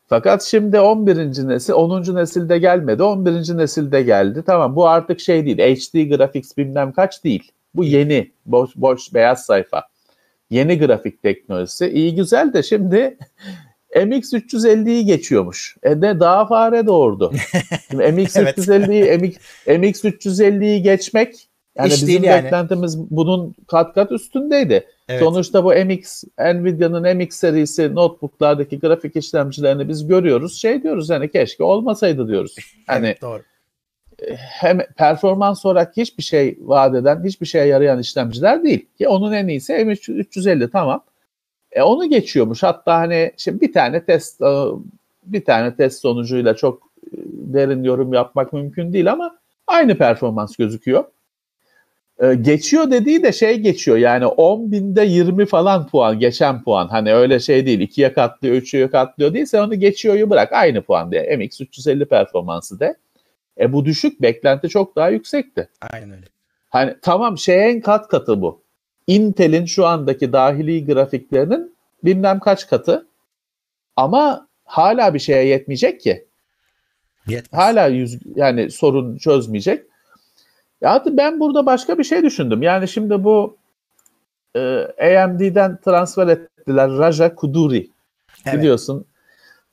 [0.06, 1.48] Fakat şimdi 11.
[1.48, 2.14] nesil, 10.
[2.14, 3.56] nesilde gelmedi, 11.
[3.56, 4.42] nesilde geldi.
[4.46, 7.52] Tamam bu artık şey değil, HD graphics bilmem kaç değil.
[7.74, 9.82] Bu yeni, boş, boş beyaz sayfa.
[10.50, 11.86] Yeni grafik teknolojisi.
[11.88, 13.18] İyi güzel de şimdi
[13.94, 15.76] MX350'yi geçiyormuş.
[15.82, 17.32] E de daha fare doğurdu.
[17.90, 19.36] Şimdi MX350'yi MX,
[19.66, 22.44] MX350'yi geçmek yani İş bizim yani.
[22.44, 24.86] beklentimiz bunun kat kat üstündeydi.
[25.08, 25.20] Evet.
[25.22, 30.60] Sonuçta bu MX, Nvidia'nın MX serisi notebooklardaki grafik işlemcilerini biz görüyoruz.
[30.60, 32.56] Şey diyoruz hani keşke olmasaydı diyoruz.
[32.86, 33.42] Hani Evet, doğru.
[34.38, 38.86] hem performans olarak hiçbir şey vaat eden, hiçbir şeye yarayan işlemciler değil.
[38.98, 41.04] Ki onun en iyisi M350 tamam.
[41.72, 42.62] E onu geçiyormuş.
[42.62, 44.64] Hatta hani şimdi bir tane test e,
[45.26, 51.04] bir tane test sonucuyla çok e, derin yorum yapmak mümkün değil ama aynı performans gözüküyor.
[52.18, 57.14] E, geçiyor dediği de şey geçiyor yani 10 binde 20 falan puan geçen puan hani
[57.14, 61.36] öyle şey değil ikiye katlıyor üçe katlıyor değil sen onu geçiyoryu bırak aynı puan diye
[61.36, 62.96] MX 350 performansı de.
[63.60, 65.68] E bu düşük beklenti çok daha yüksekti.
[65.92, 66.26] Aynen öyle.
[66.70, 68.62] Hani tamam şeyin kat katı bu.
[69.06, 73.06] Intel'in şu andaki dahili grafiklerinin bilmem kaç katı.
[73.96, 76.26] Ama hala bir şeye yetmeyecek ki.
[77.28, 77.60] Yetmez.
[77.60, 79.84] Hala yüz, yani sorun çözmeyecek.
[80.84, 82.62] Ya ben burada başka bir şey düşündüm.
[82.62, 83.56] Yani şimdi bu
[84.56, 84.60] e,
[85.00, 87.90] AMD'den transfer ettiler Raja Kuduri.
[88.46, 88.58] Evet.
[88.58, 89.06] Biliyorsun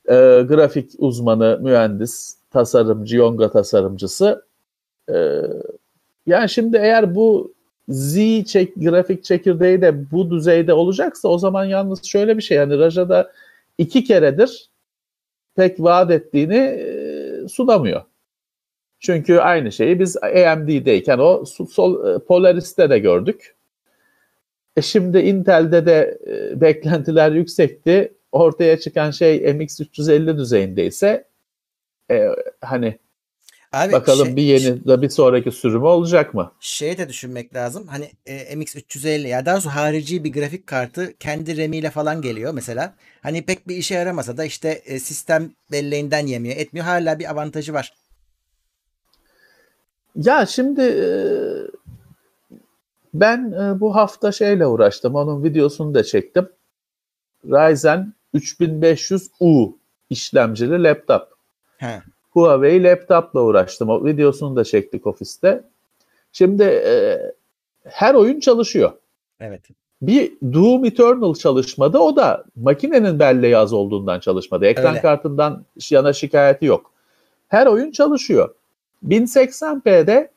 [0.08, 0.14] e,
[0.48, 4.44] grafik uzmanı, mühendis, tasarımcı, yonga tasarımcısı.
[5.12, 5.40] E,
[6.26, 7.52] yani şimdi eğer bu
[7.88, 12.78] Z çek, grafik çekirdeği de bu düzeyde olacaksa o zaman yalnız şöyle bir şey yani
[12.78, 13.32] Raja'da
[13.78, 14.70] iki keredir
[15.56, 18.02] pek vaat ettiğini e, sunamıyor.
[19.02, 23.54] Çünkü aynı şeyi biz AMD'deyken o sol, Polaris'te de gördük.
[24.76, 28.12] E şimdi Intel'de de e, beklentiler yüksekti.
[28.32, 31.24] Ortaya çıkan şey MX350 düzeyindeyse
[32.10, 32.28] e,
[32.60, 32.98] hani
[33.72, 36.52] Abi bakalım şey- bir yeni da bir sonraki sürümü olacak mı?
[36.60, 37.86] Şeyi de düşünmek lazım.
[37.86, 42.94] Hani e, MX350 ya daha doğrusu harici bir grafik kartı kendi RAM'iyle falan geliyor mesela.
[43.22, 46.86] Hani pek bir işe yaramasa da işte e, sistem belleğinden yemiyor, etmiyor.
[46.86, 48.01] Hala bir avantajı var.
[50.16, 51.06] Ya şimdi e,
[53.14, 55.14] ben e, bu hafta şeyle uğraştım.
[55.14, 56.48] Onun videosunu da çektim.
[57.44, 59.72] Ryzen 3500U
[60.10, 61.28] işlemcili laptop.
[61.78, 62.02] He.
[62.30, 63.88] Huawei laptopla uğraştım.
[63.88, 65.64] O videosunu da çektik ofiste.
[66.32, 67.18] Şimdi e,
[67.84, 68.92] her oyun çalışıyor.
[69.40, 69.62] Evet.
[70.02, 71.98] Bir Doom Eternal çalışmadı.
[71.98, 74.66] O da makinenin belleği az olduğundan çalışmadı.
[74.66, 75.00] Ekran Öyle.
[75.00, 76.92] kartından yana şikayeti yok.
[77.48, 78.54] Her oyun çalışıyor.
[79.08, 80.30] 1080p'de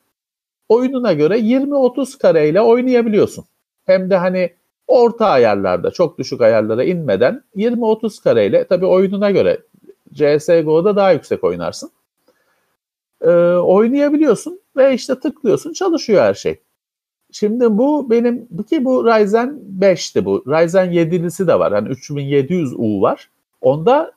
[0.70, 3.46] oyununa göre 20-30 kareyle oynayabiliyorsun.
[3.86, 4.54] Hem de hani
[4.88, 9.60] orta ayarlarda, çok düşük ayarlara inmeden 20-30 kareyle tabii oyununa göre
[10.14, 11.92] CSGO'da daha yüksek oynarsın.
[13.22, 16.60] Ee, oynayabiliyorsun ve işte tıklıyorsun çalışıyor her şey.
[17.32, 20.44] Şimdi bu benim ki bu Ryzen 5'ti bu.
[20.48, 21.74] Ryzen 7'lisi de var.
[21.74, 23.30] Hani 3700U var.
[23.62, 24.12] Onda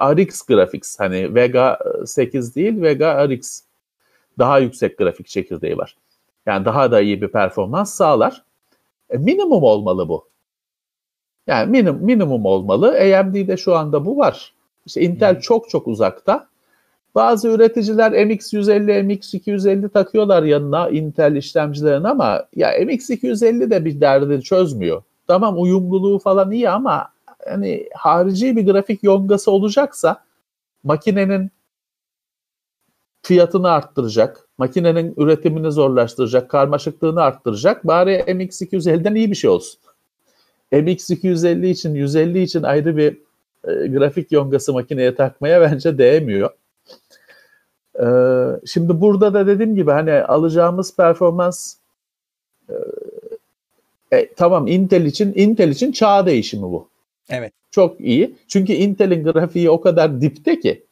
[0.00, 3.62] RX Graphics hani Vega 8 değil Vega RX
[4.38, 5.96] daha yüksek grafik çekirdeği var.
[6.46, 8.44] Yani daha da iyi bir performans sağlar.
[9.10, 10.28] E, minimum olmalı bu.
[11.46, 12.88] Yani minim, minimum olmalı.
[12.88, 14.54] AMD'de şu anda bu var.
[14.86, 15.40] İşte Intel Hmm.
[15.40, 16.46] çok çok uzakta.
[17.14, 25.02] Bazı üreticiler MX150, MX250 takıyorlar yanına Intel işlemcilerin ama ya MX250 de bir derdini çözmüyor.
[25.26, 27.08] Tamam uyumluluğu falan iyi ama
[27.48, 30.24] hani harici bir grafik yongası olacaksa
[30.84, 31.50] makinenin
[33.22, 37.86] fiyatını arttıracak, makinenin üretimini zorlaştıracak, karmaşıklığını arttıracak.
[37.86, 39.80] Bari MX250'den iyi bir şey olsun.
[40.72, 43.18] MX250 için, 150 için ayrı bir
[43.64, 46.50] e, grafik yongası makineye takmaya bence değmiyor.
[48.00, 48.06] E,
[48.66, 51.74] şimdi burada da dediğim gibi hani alacağımız performans
[52.68, 52.74] e,
[54.12, 56.88] e, tamam Intel için Intel için çağ değişimi bu.
[57.30, 57.52] Evet.
[57.70, 58.36] Çok iyi.
[58.48, 60.86] Çünkü Intel'in grafiği o kadar dipte ki.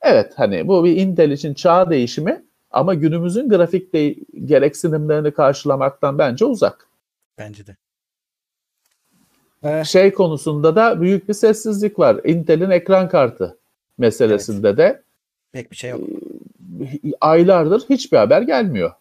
[0.00, 6.44] Evet hani bu bir Intel için çağ değişimi ama günümüzün grafik de gereksinimlerini karşılamaktan bence
[6.44, 6.88] uzak.
[7.38, 7.76] Bence de.
[9.64, 12.20] Ee, Şey konusunda da büyük bir sessizlik var.
[12.24, 13.58] Intel'in ekran kartı
[13.98, 15.02] meselesinde de
[15.52, 16.00] pek bir şey yok.
[17.20, 18.92] aylardır hiçbir haber gelmiyor.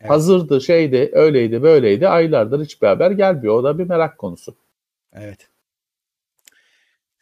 [0.00, 0.10] Evet.
[0.10, 2.08] Hazırdı, şeydi, öyleydi, böyleydi.
[2.08, 3.54] Aylardır hiçbir haber gelmiyor.
[3.54, 4.54] O da bir merak konusu.
[5.12, 5.48] Evet.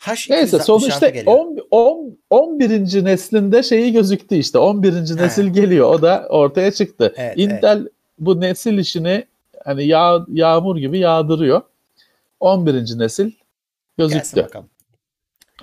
[0.00, 1.36] H266 Neyse sonuçta geliyor.
[1.36, 3.04] 10, 10, 11.
[3.04, 4.58] neslinde şeyi gözüktü işte.
[4.58, 4.92] 11.
[5.16, 5.90] nesil geliyor.
[5.94, 7.14] O da ortaya çıktı.
[7.16, 9.24] Evet, Intel bu nesil işini
[9.64, 11.62] hani yağ, yağmur gibi yağdırıyor.
[12.40, 12.72] 11.
[12.74, 13.30] nesil
[13.98, 14.42] Gelsin gözüktü.
[14.42, 14.66] bakalım.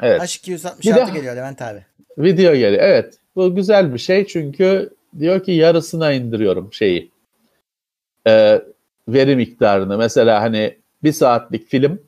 [0.01, 0.21] Evet.
[0.21, 1.85] H266 Bir de- geliyor Levent abi.
[2.17, 2.83] Video geliyor.
[2.83, 3.17] Evet.
[3.35, 7.11] Bu güzel bir şey çünkü diyor ki yarısına indiriyorum şeyi.
[8.27, 8.61] Ee,
[9.07, 9.97] veri miktarını.
[9.97, 12.01] Mesela hani bir saatlik film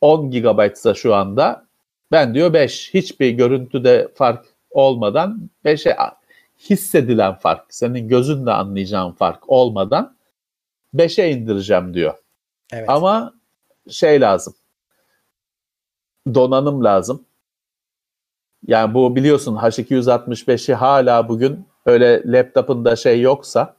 [0.00, 1.66] 10 GB'sa şu anda
[2.12, 2.94] ben diyor 5.
[2.94, 5.96] Hiçbir görüntüde fark olmadan 5'e
[6.70, 10.16] hissedilen fark, senin gözünle anlayacağın fark olmadan
[10.94, 12.14] 5'e indireceğim diyor.
[12.72, 12.88] Evet.
[12.88, 13.34] Ama
[13.90, 14.54] şey lazım.
[16.34, 17.24] Donanım lazım.
[18.66, 23.77] Yani bu biliyorsun H265'i hala bugün öyle laptopunda şey yoksa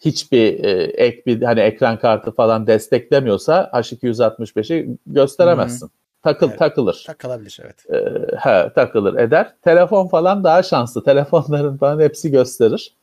[0.00, 5.90] hiçbir e, ek bir hani ekran kartı falan desteklemiyorsa H265'i gösteremezsin.
[6.22, 6.58] Takıl Evet.
[6.58, 7.04] takılır.
[7.06, 7.90] Takılabilir evet.
[7.90, 9.54] E, he, takılır eder.
[9.62, 11.04] Telefon falan daha şanslı.
[11.04, 12.96] Telefonların falan hepsi gösterir.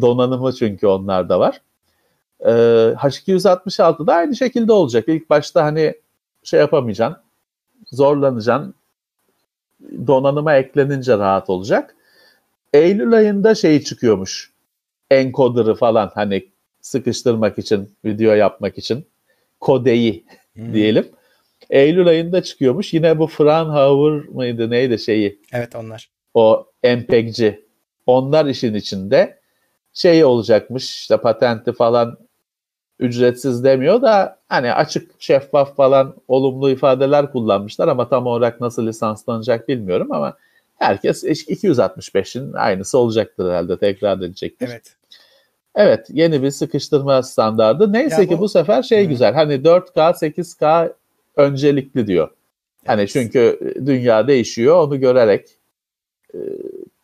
[0.00, 1.60] Donanımı çünkü onlarda var.
[2.40, 5.04] E, H266 da aynı şekilde olacak.
[5.08, 5.94] İlk başta hani
[6.42, 7.22] şey yapamayacaksın.
[7.92, 8.74] Zorlanacaksın.
[10.06, 11.96] Donanıma eklenince rahat olacak.
[12.72, 14.52] Eylül ayında şey çıkıyormuş.
[15.10, 16.48] Encoder'ı falan hani
[16.80, 19.06] sıkıştırmak için, video yapmak için
[19.60, 20.74] kodeyi Hmm.
[20.74, 21.08] diyelim.
[21.70, 22.94] Eylül ayında çıkıyormuş.
[22.94, 26.10] Yine bu Fraunhofer mıydı neydi şeyi Evet onlar.
[26.34, 27.64] o MPEG'ci
[28.06, 29.38] onlar işin içinde
[29.92, 32.18] şey olacakmış işte patenti falan
[32.98, 39.68] ücretsiz demiyor da hani açık şeffaf falan olumlu ifadeler kullanmışlar ama tam olarak nasıl lisanslanacak
[39.68, 40.36] bilmiyorum ama
[40.76, 44.68] herkes 265'in aynısı olacaktır herhalde tekrar edecektir.
[44.72, 44.96] Evet.
[45.74, 47.92] Evet yeni bir sıkıştırma standardı.
[47.92, 49.08] Neyse Ya ki bu- bu sefer şey Hı.
[49.08, 50.92] güzel hani 4K 8K
[51.36, 52.30] öncelikli diyor.
[52.86, 53.10] Hani Evet.
[53.10, 55.48] çünkü dünya değişiyor onu görerek
[56.34, 56.38] e,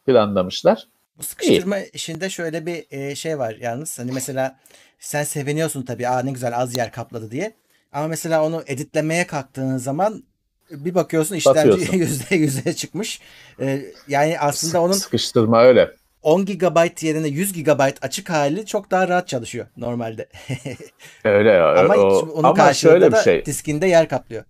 [0.06, 0.88] planlamışlar.
[1.18, 3.98] Bu sıkıştırma işinde şöyle bir e, şey var yalnız.
[3.98, 4.58] Hani mesela
[4.98, 6.08] sen seviniyorsun tabii.
[6.08, 7.52] Aa ne güzel az yer kapladı diye.
[7.92, 10.24] Ama mesela onu editlemeye kalktığın zaman
[10.70, 13.20] bir bakıyorsun işlemci yüzde yüze çıkmış.
[13.60, 15.90] E, yani aslında onun Sıkıştırma öyle.
[16.24, 20.28] 10 GB yerine 100 GB açık hali çok daha rahat çalışıyor normalde.
[21.24, 21.74] Öyle ya.
[21.84, 23.44] ama o- onun ama karşılığında şöyle bir şey.
[23.44, 24.44] diskinde yer kaplıyor.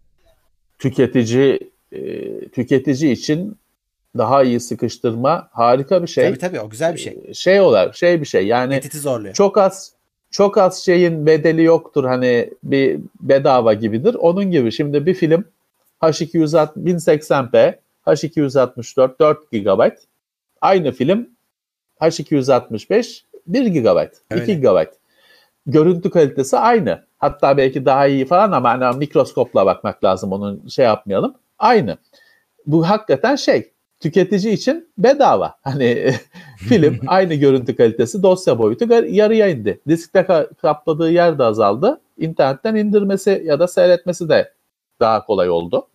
[0.79, 2.01] Tüketici e,
[2.49, 3.59] tüketici için
[4.19, 6.29] daha iyi sıkıştırma harika bir şey.
[6.29, 7.35] Tabii tabii o güzel bir şey.
[7.35, 8.47] Şey olarak şey bir şey.
[8.47, 9.35] Yani Edit'i zorluyor.
[9.35, 9.93] çok az
[10.31, 14.15] çok az şeyin bedeli yoktur hani bir bedava gibidir.
[14.15, 15.45] Onun gibi şimdi bir film
[16.03, 17.75] H260 1080p
[18.07, 19.91] H264 4 GB
[20.61, 21.29] aynı film
[22.01, 24.43] H265 1 GB Öyle.
[24.43, 24.87] 2 GB
[25.67, 27.05] görüntü kalitesi aynı.
[27.19, 31.35] Hatta belki daha iyi falan ama hani mikroskopla bakmak lazım onun şey yapmayalım.
[31.59, 31.97] Aynı.
[32.67, 35.55] Bu hakikaten şey tüketici için bedava.
[35.63, 36.13] Hani
[36.59, 39.81] film aynı görüntü kalitesi dosya boyutu yarıya indi.
[39.89, 42.01] Diskte ka- kapladığı yer de azaldı.
[42.19, 44.53] İnternetten indirmesi ya da seyretmesi de
[45.01, 45.89] daha kolay oldu.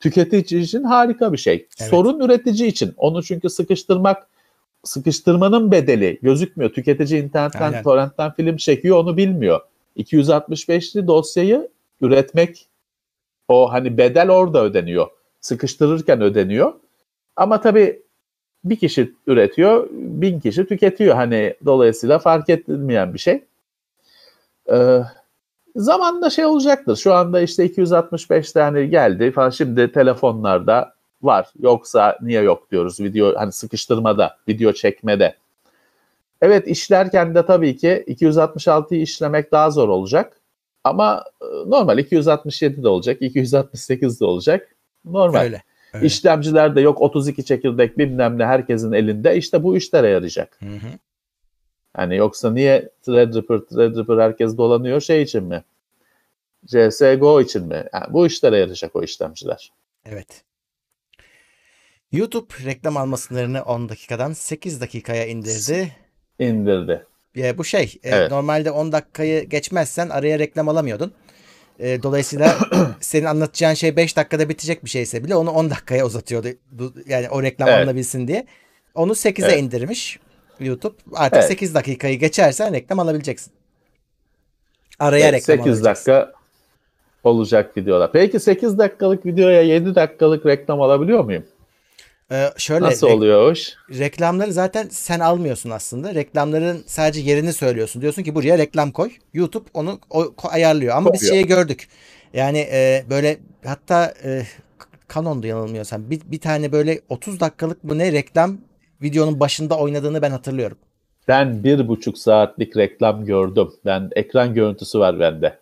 [0.00, 1.54] Tüketici için harika bir şey.
[1.54, 1.90] Evet.
[1.90, 2.94] Sorun üretici için.
[2.96, 4.28] Onu çünkü sıkıştırmak
[4.86, 6.70] sıkıştırmanın bedeli gözükmüyor.
[6.72, 7.82] Tüketici internetten, Aynen.
[7.82, 9.60] torrentten film çekiyor onu bilmiyor.
[9.96, 11.68] 265'li dosyayı
[12.00, 12.68] üretmek
[13.48, 15.06] o hani bedel orada ödeniyor.
[15.40, 16.72] Sıkıştırırken ödeniyor.
[17.36, 18.02] Ama tabii
[18.64, 21.14] bir kişi üretiyor, bin kişi tüketiyor.
[21.14, 23.44] Hani dolayısıyla fark edilmeyen bir şey.
[24.72, 25.00] Ee,
[25.76, 26.96] zamanla şey olacaktır.
[26.96, 29.50] Şu anda işte 265 tane geldi falan.
[29.50, 31.48] Şimdi telefonlarda var.
[31.58, 35.36] Yoksa niye yok diyoruz video hani sıkıştırmada, video çekmede.
[36.42, 40.40] Evet işlerken de tabii ki 266'yı işlemek daha zor olacak.
[40.84, 44.76] Ama e, normal 267 de olacak, 268 de olacak.
[45.04, 45.40] Normal.
[45.40, 45.62] Öyle.
[45.92, 46.06] öyle.
[46.06, 49.36] İşlemciler de yok 32 çekirdek bilmem ne herkesin elinde.
[49.36, 50.58] İşte bu işlere yarayacak.
[50.60, 50.88] Hı hı.
[51.96, 55.64] Hani yoksa niye Threadripper, Threadripper herkes dolanıyor şey için mi?
[56.66, 57.84] CSGO için mi?
[57.92, 59.72] Yani bu işlere yarayacak o işlemciler.
[60.04, 60.42] Evet.
[62.16, 65.92] YouTube reklam alma sınırını 10 dakikadan 8 dakikaya indirdi.
[66.38, 67.06] İndirdi.
[67.34, 68.30] Ya bu şey e, Evet.
[68.30, 71.12] normalde 10 dakikayı geçmezsen araya reklam alamıyordun.
[71.78, 72.56] E, dolayısıyla
[73.00, 76.48] senin anlatacağın şey 5 dakikada bitecek bir şeyse bile onu 10 dakikaya uzatıyordu.
[76.72, 77.78] Bu- Yani o reklam Evet.
[77.78, 78.46] alınabilsin diye.
[78.94, 79.62] Onu 8'e Evet.
[79.62, 80.18] indirmiş
[80.60, 80.94] YouTube.
[81.14, 81.48] Artık Evet.
[81.48, 83.52] 8 dakikayı geçersen reklam alabileceksin.
[84.98, 86.12] Araya Evet, reklam 8 alacaksın.
[86.12, 86.32] dakika
[87.24, 88.12] olacak videolar.
[88.12, 91.44] Peki 8 dakikalık videoya 7 dakikalık reklam alabiliyor muyum?
[92.32, 93.74] E, şöyle Nasıl oluyor iş?
[93.90, 96.14] reklamları zaten sen almıyorsun aslında.
[96.14, 98.02] Reklamların sadece yerini söylüyorsun.
[98.02, 99.10] Diyorsun ki buraya reklam koy.
[99.34, 100.96] YouTube onu o, ayarlıyor.
[100.96, 101.34] Ama biz Koyuyor.
[101.34, 101.88] şeyi gördük.
[102.34, 104.42] Yani e, böyle hatta e,
[105.14, 108.58] Canon'da yanılmıyorsam bir, bir tane böyle 30 dakikalık mı ne reklam
[109.02, 110.78] videonun başında oynadığını ben hatırlıyorum.
[111.28, 113.68] Ben bir buçuk saatlik reklam gördüm.
[113.84, 115.58] Ben ekran görüntüsü var bende.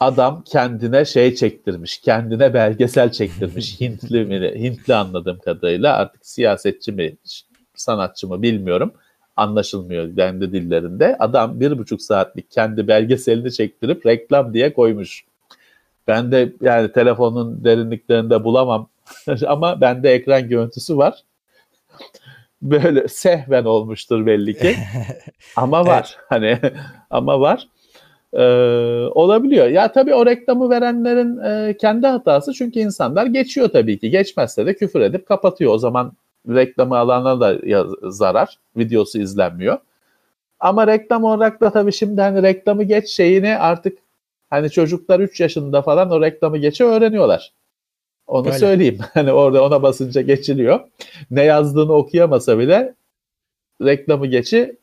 [0.00, 3.76] Adam kendine şey çektirmiş, kendine belgesel çektirmiş.
[3.80, 7.16] Hintli mi, Hintli anladığım kadarıyla artık siyasetçi mi,
[7.74, 8.92] sanatçı mı bilmiyorum.
[9.36, 11.16] Anlaşılmıyor kendi dillerinde.
[11.18, 15.24] Adam bir buçuk saatlik kendi belgeselini çektirip reklam diye koymuş.
[16.08, 18.88] Ben de yani telefonun derinliklerinde bulamam
[19.46, 21.24] ama bende ekran görüntüsü var.
[22.62, 24.76] Böyle sehven olmuştur belli ki.
[25.56, 26.18] Ama var.
[26.28, 26.58] Hani
[27.10, 27.68] ama var.
[28.32, 28.42] Ee,
[29.14, 29.66] olabiliyor.
[29.66, 34.10] Ya tabii o reklamı verenlerin e, kendi hatası çünkü insanlar geçiyor tabii ki.
[34.10, 35.74] Geçmezse de küfür edip kapatıyor.
[35.74, 36.12] O zaman
[36.48, 37.58] reklamı alana da
[38.10, 38.58] zarar.
[38.76, 39.78] Videosu izlenmiyor.
[40.60, 43.98] Ama reklam olarak da tabii şimdi hani reklamı geç şeyini artık
[44.50, 47.52] hani çocuklar 3 yaşında falan o reklamı geçe öğreniyorlar.
[48.26, 48.58] Onu Öyle.
[48.58, 48.98] söyleyeyim.
[49.14, 50.80] Hani orada ona basınca geçiliyor.
[51.30, 52.94] Ne yazdığını okuyamasa bile
[53.82, 54.76] reklamı geçi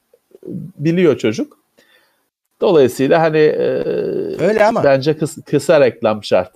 [0.78, 1.58] biliyor çocuk.
[2.62, 3.64] Dolayısıyla hani e,
[4.40, 6.52] Öyle ama bence kıs- kısa reklam şart.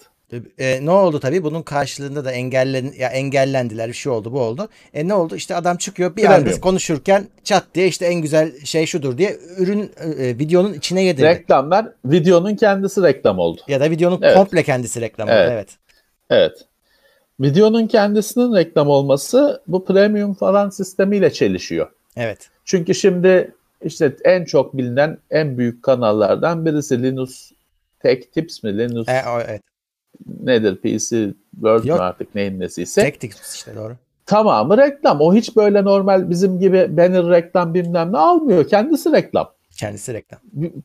[0.59, 4.69] E, ne oldu tabii bunun karşılığında da engellen ya engellendiler bir şey oldu bu oldu.
[4.93, 8.85] E ne oldu işte adam çıkıyor bir anda konuşurken çat diye işte en güzel şey
[8.85, 11.25] şudur diye ürün e, videonun içine yedirdi.
[11.25, 13.61] Reklamlar videonun kendisi reklam oldu.
[13.67, 14.35] ya da videonun Evet.
[14.35, 15.51] komple kendisi reklam oldu Evet.
[15.51, 15.69] evet.
[16.29, 16.57] Evet.
[17.39, 21.89] Videonun kendisinin reklam olması bu premium falan sistemiyle çelişiyor.
[22.17, 22.49] Evet.
[22.65, 23.51] Çünkü şimdi
[23.83, 27.51] işte en çok bilinen en büyük kanallardan birisi Linus
[27.99, 28.77] Tech Tips mi?
[28.77, 29.61] Linus E, o, evet.
[30.43, 30.75] nedir?
[30.75, 31.99] PC World Yok.
[31.99, 33.01] mu artık neyin nesiyse.
[33.01, 33.95] Tek tek işte doğru.
[34.25, 35.21] Tamamı reklam.
[35.21, 38.67] O hiç böyle normal bizim gibi banner reklam bilmem ne almıyor.
[38.67, 39.51] Kendisi reklam.
[39.77, 40.39] Kendisi reklam.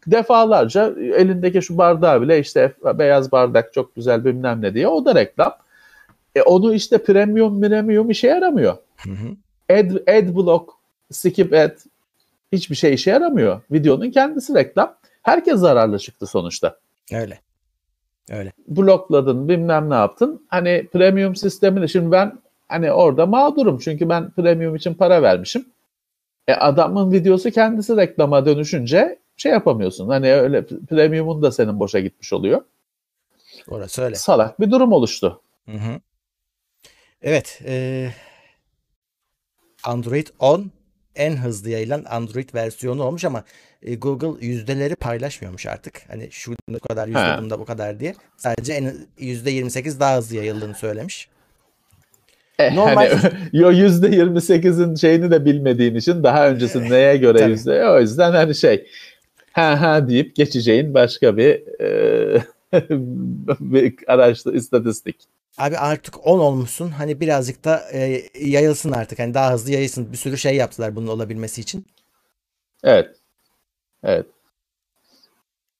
[0.06, 5.14] Defalarca elindeki şu bardağı bile işte beyaz bardak çok güzel bilmem ne diye o da
[5.14, 5.56] reklam.
[6.34, 8.76] E onu işte premium premium işe yaramıyor.
[8.96, 9.28] Hı hı.
[9.74, 10.70] Ad, ad block,
[11.10, 11.70] skip ad
[12.52, 13.60] hiçbir şey işe yaramıyor.
[13.70, 14.96] Videonun kendisi reklam.
[15.22, 16.78] Herkes zararlı çıktı sonuçta.
[17.12, 17.40] Öyle.
[18.30, 18.52] Öyle.
[18.68, 20.46] Blokladın bilmem ne yaptın.
[20.48, 23.78] Hani premium sistemini şimdi ben hani orada mağdurum.
[23.78, 25.66] Çünkü ben premium için para vermişim.
[26.48, 30.08] E adamın videosu kendisi reklama dönüşünce şey yapamıyorsun.
[30.08, 32.62] Hani öyle premiumun da senin boşa gitmiş oluyor.
[33.68, 34.14] Orası öyle.
[34.14, 35.42] Salak bir durum oluştu.
[35.66, 36.00] Hı hı.
[37.22, 37.60] Evet.
[37.64, 38.10] e,
[39.84, 40.70] Android 10
[41.16, 43.44] en hızlı yayılan Android versiyonu olmuş ama
[43.82, 46.02] e, Google yüzdeleri paylaşmıyormuş artık.
[46.08, 48.14] Hani şu bu kadar yüzde bunda bu kadar diye.
[48.36, 51.28] Sadece en yüzde 28 daha hızlı yayıldığını söylemiş.
[52.58, 57.50] E, Normal- Hani yo %28'in şeyini de bilmediğin için daha öncesi neye göre Tabii.
[57.50, 58.86] yüzde o yüzden hani şey
[59.52, 62.42] ha ha deyip geçeceğin başka bir, e,
[63.60, 65.16] bir araçta istatistik.
[65.58, 66.90] Abi artık 10 olmuşsun.
[66.90, 69.18] Hani birazcık da e, yayılsın artık.
[69.18, 70.12] Hani daha hızlı yayılsın.
[70.12, 71.86] Bir sürü şey yaptılar bunun olabilmesi için.
[72.84, 73.16] Evet.
[74.02, 74.26] Evet.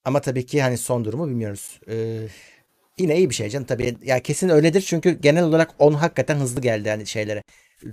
[0.04, 1.80] Ama tabii ki hani son durumu bilmiyoruz.
[1.88, 2.28] Ee,
[2.98, 3.96] yine iyi bir şey canım tabii.
[4.02, 7.42] Ya kesin öyledir çünkü genel olarak 10 hakikaten hızlı geldi yani şeylere,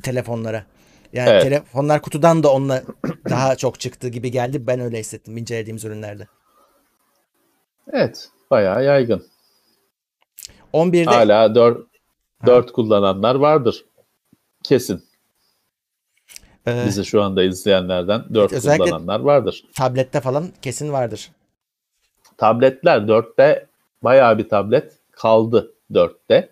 [0.03, 0.65] telefonlara.
[1.13, 1.43] Yani Evet.
[1.43, 2.83] telefonlar kutudan da onunla
[3.29, 4.67] daha çok çıktı gibi geldi.
[4.67, 6.27] Ben öyle hissettim incelediğimiz ürünlerde.
[7.93, 8.29] Evet.
[8.51, 9.32] Bayağı yaygın.
[10.73, 11.87] 11'de Hala 4
[12.45, 13.85] 4 kullananlar vardır.
[14.63, 15.03] Kesin.
[16.67, 19.63] e, Bizi şu anda izleyenlerden 4 özellikle- kullananlar vardır.
[19.75, 21.31] tablette falan kesin vardır.
[22.37, 23.67] tabletler 4'te
[24.03, 26.49] bayağı bir tablet kaldı 4'te.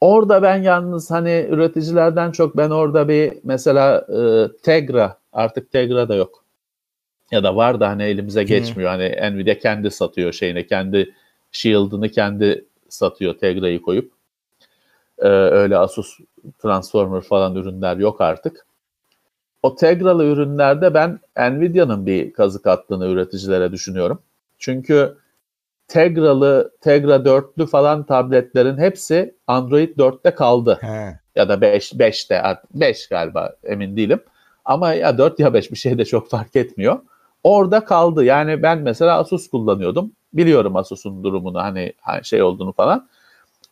[0.00, 6.14] Orada ben yalnız hani üreticilerden çok ben orada bir mesela e, Tegra artık Tegra da
[6.14, 6.44] yok.
[7.30, 8.90] Ya da var da hani elimize geçmiyor.
[8.90, 11.14] Hani Nvidia kendi satıyor şeyini, kendi
[11.52, 14.12] shield'ını kendi satıyor Tegra'yı koyup.
[15.18, 16.18] E, öyle Asus
[16.58, 18.66] Transformer falan ürünler yok artık.
[19.62, 24.22] O Tegra'lı ürünlerde ben Nvidia'nın bir kazık attığını üreticilere düşünüyorum.
[24.58, 25.16] Çünkü
[25.88, 30.78] Tegra'lı, Tegra 4'lü falan tabletlerin hepsi Android 4'te kaldı.
[30.80, 31.18] He.
[31.36, 32.42] Ya da 5, 5'te,
[32.74, 34.20] 5 galiba emin değilim.
[34.64, 37.00] Ama ya 4 ya 5 bir şey de çok fark etmiyor.
[37.42, 38.24] Orada kaldı.
[38.24, 40.12] Yani ben mesela Asus kullanıyordum.
[40.32, 43.08] Biliyorum Asus'un durumunu hani şey olduğunu falan.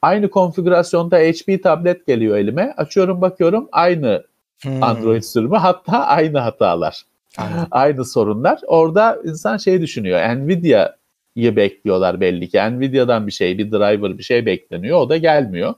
[0.02, 2.74] Aynı konfigürasyonda HP tablet geliyor elime.
[2.76, 4.24] Açıyorum bakıyorum aynı
[4.62, 4.82] Hmm.
[4.82, 7.02] Android sürümü hatta aynı hatalar.
[7.38, 7.68] Anladım.
[7.70, 8.60] Aynı sorunlar.
[8.66, 10.20] Orada insan şey düşünüyor.
[10.20, 12.58] Nvidia'yı bekliyorlar belli ki.
[12.58, 14.98] Nvidia'dan bir şey, bir driver bir şey bekleniyor.
[14.98, 15.74] O da gelmiyor.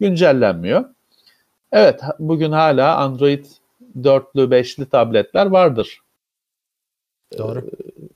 [0.00, 0.84] Güncellenmiyor.
[1.72, 3.44] Evet bugün hala Android
[3.96, 5.98] 4'lü 5'li tabletler vardır
[7.38, 7.64] Doğru.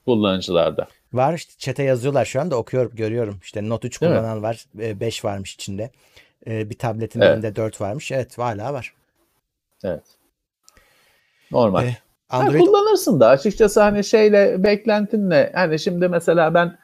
[0.04, 0.88] kullanıcılarda.
[1.12, 3.38] Var işte chat'e yazıyorlar şu anda okuyorum görüyorum.
[3.42, 4.18] İşte Note 3 Değil mi?
[4.18, 4.64] kullanan var.
[4.74, 5.90] 5 varmış içinde.
[6.46, 7.33] E, bir tabletin Evet.
[7.33, 8.12] elinde 4 varmış.
[8.12, 8.94] Evet hala var.
[9.85, 10.02] Evet.
[11.52, 11.85] Normal.
[11.85, 11.96] E,
[12.28, 16.78] Ha, Android kullanırsın da açıkçası hani şeyle beklentinle hani şimdi mesela ben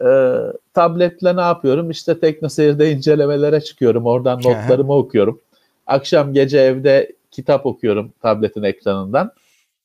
[0.00, 0.38] e,
[0.74, 5.40] tabletle ne yapıyorum işte teknoseyirde incelemelere çıkıyorum oradan notlarımı okuyorum
[5.86, 9.32] akşam gece evde kitap okuyorum tabletin ekranından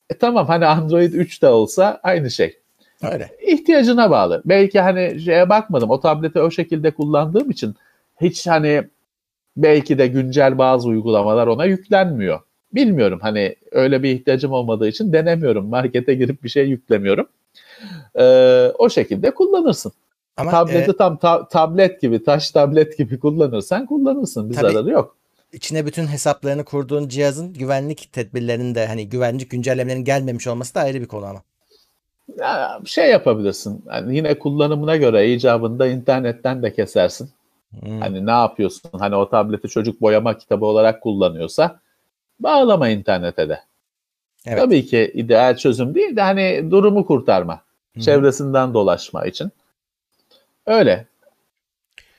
[0.10, 2.60] e tamam hani Android 3 de olsa aynı şey
[3.12, 3.30] öyle.
[3.48, 7.76] ihtiyacına bağlı belki hani şeye bakmadım o tableti o şekilde kullandığım için
[8.22, 8.84] hiç hani
[9.58, 12.40] belki de güncel bazı uygulamalar ona yüklenmiyor.
[12.74, 15.68] Bilmiyorum hani öyle bir ihtiyacım olmadığı için denemiyorum.
[15.70, 17.28] Markete girip bir şey yüklemiyorum.
[18.20, 19.92] Ee, o şekilde kullanırsın.
[20.38, 24.50] Ama Tableti e, tam ta- tablet gibi, taş tablet gibi kullanırsan kullanırsın.
[24.50, 24.72] Bir Tabii.
[24.72, 25.17] zararı yok.
[25.54, 31.02] İçine bütün hesaplarını kurduğun cihazın güvenlik tedbirlerinin de hani güvenlik güncellemelerinin gelmemiş olması da ayrı
[31.02, 31.42] bir konu ama.
[32.38, 33.86] Ya, şey yapabilirsin.
[33.88, 37.30] Yani yine kullanımına göre icabında internetten de kesersin.
[37.80, 38.02] Hmm.
[38.02, 38.92] Hani ne yapıyorsun?
[39.00, 41.80] Hani o tableti çocuk boyama kitabı olarak kullanıyorsa
[42.40, 43.60] bağlama internete de.
[44.46, 44.60] Evet.
[44.60, 47.62] Tabii ki ideal çözüm değil de hani durumu kurtarma.
[47.96, 48.02] Hı.
[48.02, 49.52] Çevresinden dolaşma için.
[50.66, 51.08] Öyle.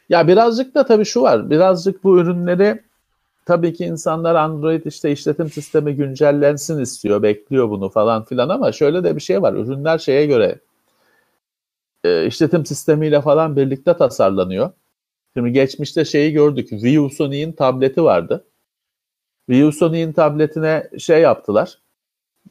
[0.08, 1.50] Ya birazcık da tabii şu var.
[1.50, 2.82] Birazcık bu ürünleri
[3.48, 9.04] tabii ki insanlar Android işte işletim sistemi güncellensin istiyor, bekliyor bunu falan filan ama şöyle
[9.04, 9.52] de bir şey var.
[9.52, 10.58] Ürünler şeye göre
[12.04, 14.70] e, işletim sistemiyle falan birlikte tasarlanıyor.
[15.36, 16.72] Şimdi geçmişte şeyi gördük.
[16.72, 18.44] ViewSony'in tableti vardı.
[19.48, 21.78] ViewSony'in tabletine şey yaptılar.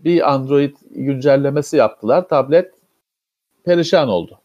[0.04, 2.28] Bir Android güncellemesi yaptılar.
[2.28, 2.74] Tablet
[3.66, 4.40] perişan oldu.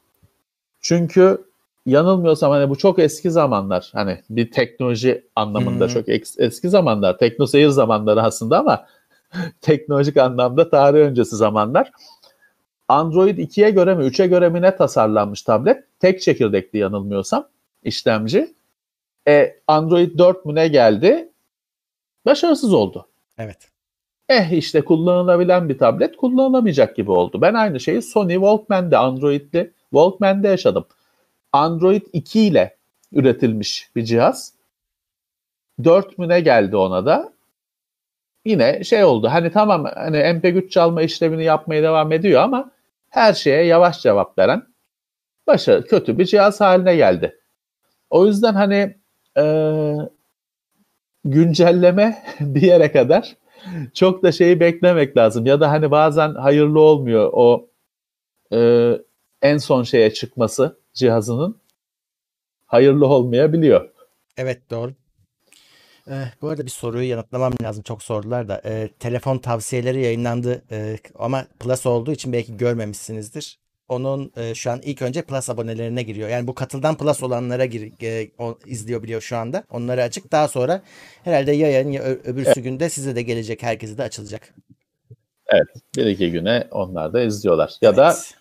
[0.81, 1.45] Çünkü
[1.87, 3.91] yanılmıyorsam hani bu çok eski zamanlar.
[3.95, 5.93] Hani bir teknoloji anlamında Hmm.
[5.95, 6.09] çok
[6.39, 7.19] eski zamanlar.
[7.19, 8.87] Teknoseyir zamanları aslında ama
[9.61, 11.91] teknolojik anlamda tarih öncesi zamanlar.
[12.89, 15.85] Android 2'ye göre mi 3'e göre mi ne tasarlanmış tablet?
[16.01, 17.49] Tek çekirdekli yanılmıyorsam
[17.83, 18.55] işlemci.
[19.29, 21.29] E, Android 4 mü ne geldi?
[22.27, 23.07] Başarısız oldu.
[23.39, 23.69] Evet.
[24.29, 27.41] Eh işte kullanılabilen bir tablet kullanılamayacak gibi oldu.
[27.41, 30.85] Ben aynı şeyi Sony Walkman'de Android'li Walkman'de yaşadım.
[31.53, 32.77] Android 2 ile
[33.13, 34.55] üretilmiş bir cihaz.
[35.85, 37.33] 4 mü ne geldi ona da?
[38.45, 39.29] Yine şey oldu.
[39.29, 42.71] Hani tamam hani MP3 çalma işlemini yapmaya devam ediyor ama
[43.09, 44.63] her şeye yavaş cevap veren
[45.47, 47.41] başarı kötü bir cihaz haline geldi.
[48.11, 48.97] O yüzden hani
[49.39, 49.45] e,
[51.25, 53.37] güncelleme bir yere kadar
[53.95, 55.47] çok da şeyi beklemek lazım.
[55.47, 57.69] Ya da hani bazen hayırlı olmuyor o
[58.53, 58.91] e,
[59.43, 61.57] en son şeye çıkması cihazının
[62.67, 63.89] hayırlı olmayabiliyor.
[64.37, 64.95] Evet doğru.
[66.09, 67.83] Ee, bu arada bir soruyu yanıtlamam lazım.
[67.83, 68.63] Çok sordular da.
[68.65, 73.59] Ee, telefon tavsiyeleri yayınlandı Ee, ama Plus olduğu için belki görmemişsinizdir.
[73.89, 76.29] Onun e, şu an ilk önce Plus abonelerine giriyor.
[76.29, 79.65] Yani bu katıldan Plus olanlara gir, e, o, izliyor biliyor şu anda.
[79.71, 80.33] Onları açık.
[80.33, 80.83] Daha sonra
[81.25, 83.63] herhalde yayın ya ö- öbürsü günde size de gelecek.
[83.63, 84.55] Herkese de açılacak.
[85.47, 85.67] Evet.
[85.97, 87.77] Bir iki güne onlar da izliyorlar.
[87.83, 88.35] Ya da Evet.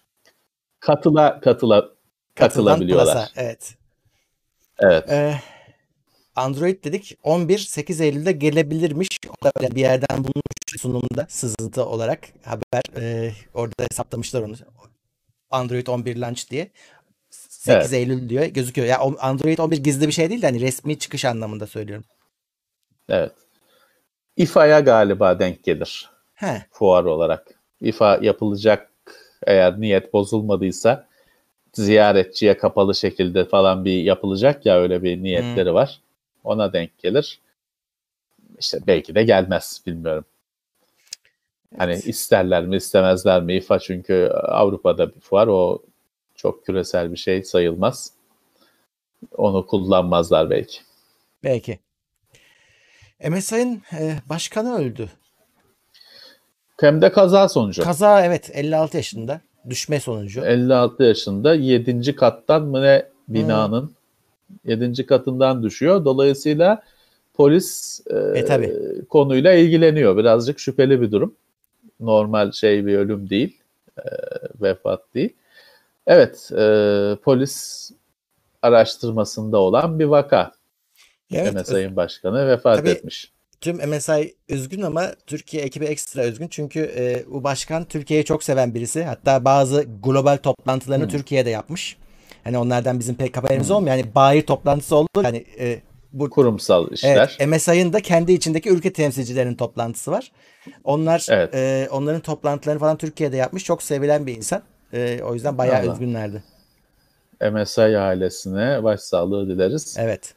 [0.79, 2.00] katıla katıla Katıldan
[2.35, 3.15] katılabiliyorlar.
[3.15, 3.75] Plus'a, Evet.
[4.79, 5.09] Evet.
[5.09, 5.41] Ee,
[6.35, 9.07] Android dedik 11 8 Eylül'de gelebilirmiş.
[9.61, 14.55] Bir yerden bulmuş sunumda sızıntı olarak haber e, orada hesaplamışlar onu.
[15.51, 16.71] Android 11 launch diye.
[17.29, 17.93] 8 Evet.
[17.93, 18.87] Eylül diyor gözüküyor.
[18.87, 22.05] Ya o Android 11 gizli bir şey değil de hani resmi çıkış anlamında söylüyorum.
[23.09, 23.31] Evet.
[24.37, 26.65] İFA'ya galiba denk gelir He.
[26.71, 27.47] fuar olarak.
[27.81, 28.91] İFA yapılacak
[29.47, 31.07] eğer niyet bozulmadıysa
[31.73, 36.01] ziyaretçiye kapalı şekilde falan bir yapılacak ya öyle bir niyetleri var.
[36.43, 37.39] Ona denk gelir.
[38.59, 40.25] İşte belki de gelmez bilmiyorum.
[41.77, 42.07] Hani Evet.
[42.07, 45.81] isterler mi istemezler mi İFA çünkü Avrupa'da bir fuar o
[46.35, 48.13] çok küresel bir şey sayılmaz.
[49.37, 50.79] Onu kullanmazlar belki.
[51.43, 51.79] Belki.
[53.29, 55.09] MSI'nin e, başkanı öldü.
[56.79, 57.83] Hem de kaza sonucu.
[57.83, 59.41] Kaza evet 56 yaşında.
[59.69, 60.41] Düşme sonucu.
[60.45, 62.15] 56 yaşında 7.
[62.15, 63.91] kattan mı ne binanın
[64.65, 65.05] 7.
[65.05, 66.05] katından düşüyor.
[66.05, 66.83] Dolayısıyla
[67.33, 68.73] polis e, E, tabii.
[69.09, 70.17] konuyla ilgileniyor.
[70.17, 71.35] Birazcık şüpheli bir durum.
[71.99, 73.57] Normal şey bir ölüm değil.
[73.97, 74.03] e,
[74.61, 75.33] vefat değil.
[76.07, 76.63] Evet, e,
[77.23, 77.91] polis
[78.61, 80.51] araştırmasında olan bir vaka.
[81.33, 82.89] Evet, MSI'nin başkanı vefat Tabii.
[82.89, 83.31] etmiş.
[83.61, 86.47] Tüm MSI üzgün ama Türkiye ekibi ekstra üzgün.
[86.47, 89.03] Çünkü e, bu başkan Türkiye'yi çok seven birisi.
[89.03, 91.97] Hatta bazı global toplantılarını Türkiye'de yapmış.
[92.43, 93.95] Hani onlardan bizim pek haberimiz olmuyor.
[93.95, 95.07] Hani bayir toplantısı oldu.
[95.23, 95.79] Hani e,
[96.13, 97.37] bu Kurumsal işler.
[97.39, 100.31] Evet, MSI'ın da kendi içindeki ülke temsilcilerinin toplantısı var.
[100.83, 101.55] Onlar Evet.
[101.55, 103.63] e, onların toplantılarını falan Türkiye'de yapmış.
[103.63, 104.61] Çok sevilen bir insan.
[104.93, 105.93] E, o yüzden bayağı Allah.
[105.93, 106.43] üzgünlerdi.
[107.51, 109.95] MSI ailesine başsağlığı dileriz.
[109.99, 110.33] Evet.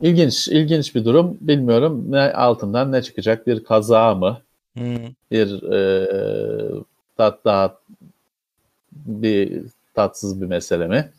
[0.00, 1.38] İlginç, ilginç bir durum.
[1.40, 3.46] Bilmiyorum ne altından ne çıkacak?
[3.46, 4.42] Bir kaza mı?
[4.74, 4.96] Hmm.
[5.30, 6.84] Bir e,
[7.16, 7.78] tat daha
[8.92, 9.62] bir
[9.94, 11.10] tatsız bir mesele mi?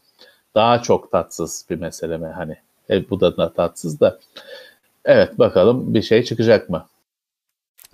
[0.56, 2.28] Daha çok tatsız bir mesele mi?
[2.28, 2.56] Hani
[2.90, 4.20] e, bu da, tatsız da.
[5.06, 6.88] Evet bakalım bir şey çıkacak mı?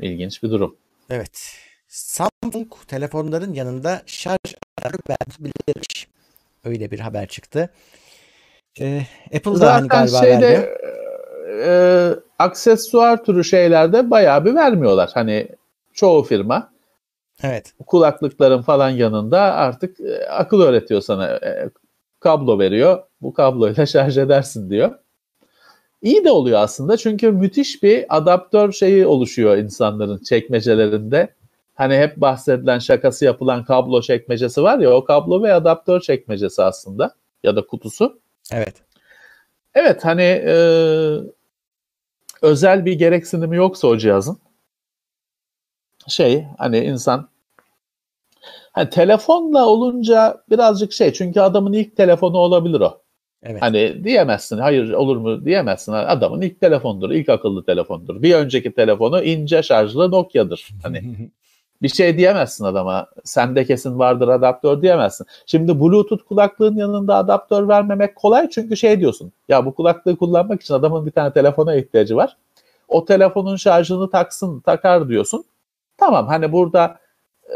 [0.01, 0.75] İlginç bir durum.
[1.09, 1.57] Evet.
[1.87, 6.07] Samsung telefonların yanında şarj aletleri verebilirmiş.
[6.63, 7.69] Öyle bir haber çıktı.
[8.81, 9.01] Ee,
[9.35, 10.69] Apple da hani Zaten galiba şeyde verdi.
[11.65, 12.09] e,
[12.39, 15.11] aksesuar türü şeylerde bayağı bir vermiyorlar.
[15.13, 15.47] Hani
[15.93, 16.71] çoğu firma
[17.43, 17.73] Evet.
[17.87, 21.27] kulaklıkların falan yanında artık e, akıl öğretiyor sana.
[21.29, 21.69] E,
[22.19, 23.03] kablo veriyor.
[23.21, 24.91] Bu kabloyla şarj edersin diyor.
[26.01, 31.33] İyi de oluyor aslında çünkü müthiş bir adaptör şeyi oluşuyor insanların çekmecelerinde.
[31.75, 37.15] Hani hep bahsedilen şakası yapılan kablo çekmecesi var ya o kablo ve adaptör çekmecesi aslında
[37.43, 38.19] ya da kutusu.
[38.51, 38.75] Evet.
[39.75, 40.55] Evet hani e,
[42.41, 44.39] özel bir gereksinimi yoksa o cihazın
[46.07, 47.29] şey hani insan
[48.71, 53.01] hani telefonla olunca birazcık şey çünkü adamın ilk telefonu olabilir o.
[53.43, 53.61] Evet.
[53.61, 55.91] Hani diyemezsin hayır olur mu diyemezsin.
[55.91, 58.21] Adamın ilk telefondur, ilk akıllı telefondur.
[58.21, 60.69] Bir önceki telefonu ince şarjlı Nokia'dır.
[60.83, 61.31] Hani
[61.85, 63.07] bir şey diyemezsin adama.
[63.23, 65.27] Sende kesin vardır adaptör diyemezsin.
[65.45, 69.31] Şimdi Bluetooth kulaklığın yanında adaptör vermemek kolay çünkü şey diyorsun.
[69.49, 72.37] Ya bu kulaklığı kullanmak için adamın bir tane telefona ihtiyacı var.
[72.87, 75.43] O telefonun şarjını taksın, takar diyorsun.
[75.97, 76.99] Tamam hani burada
[77.49, 77.55] e,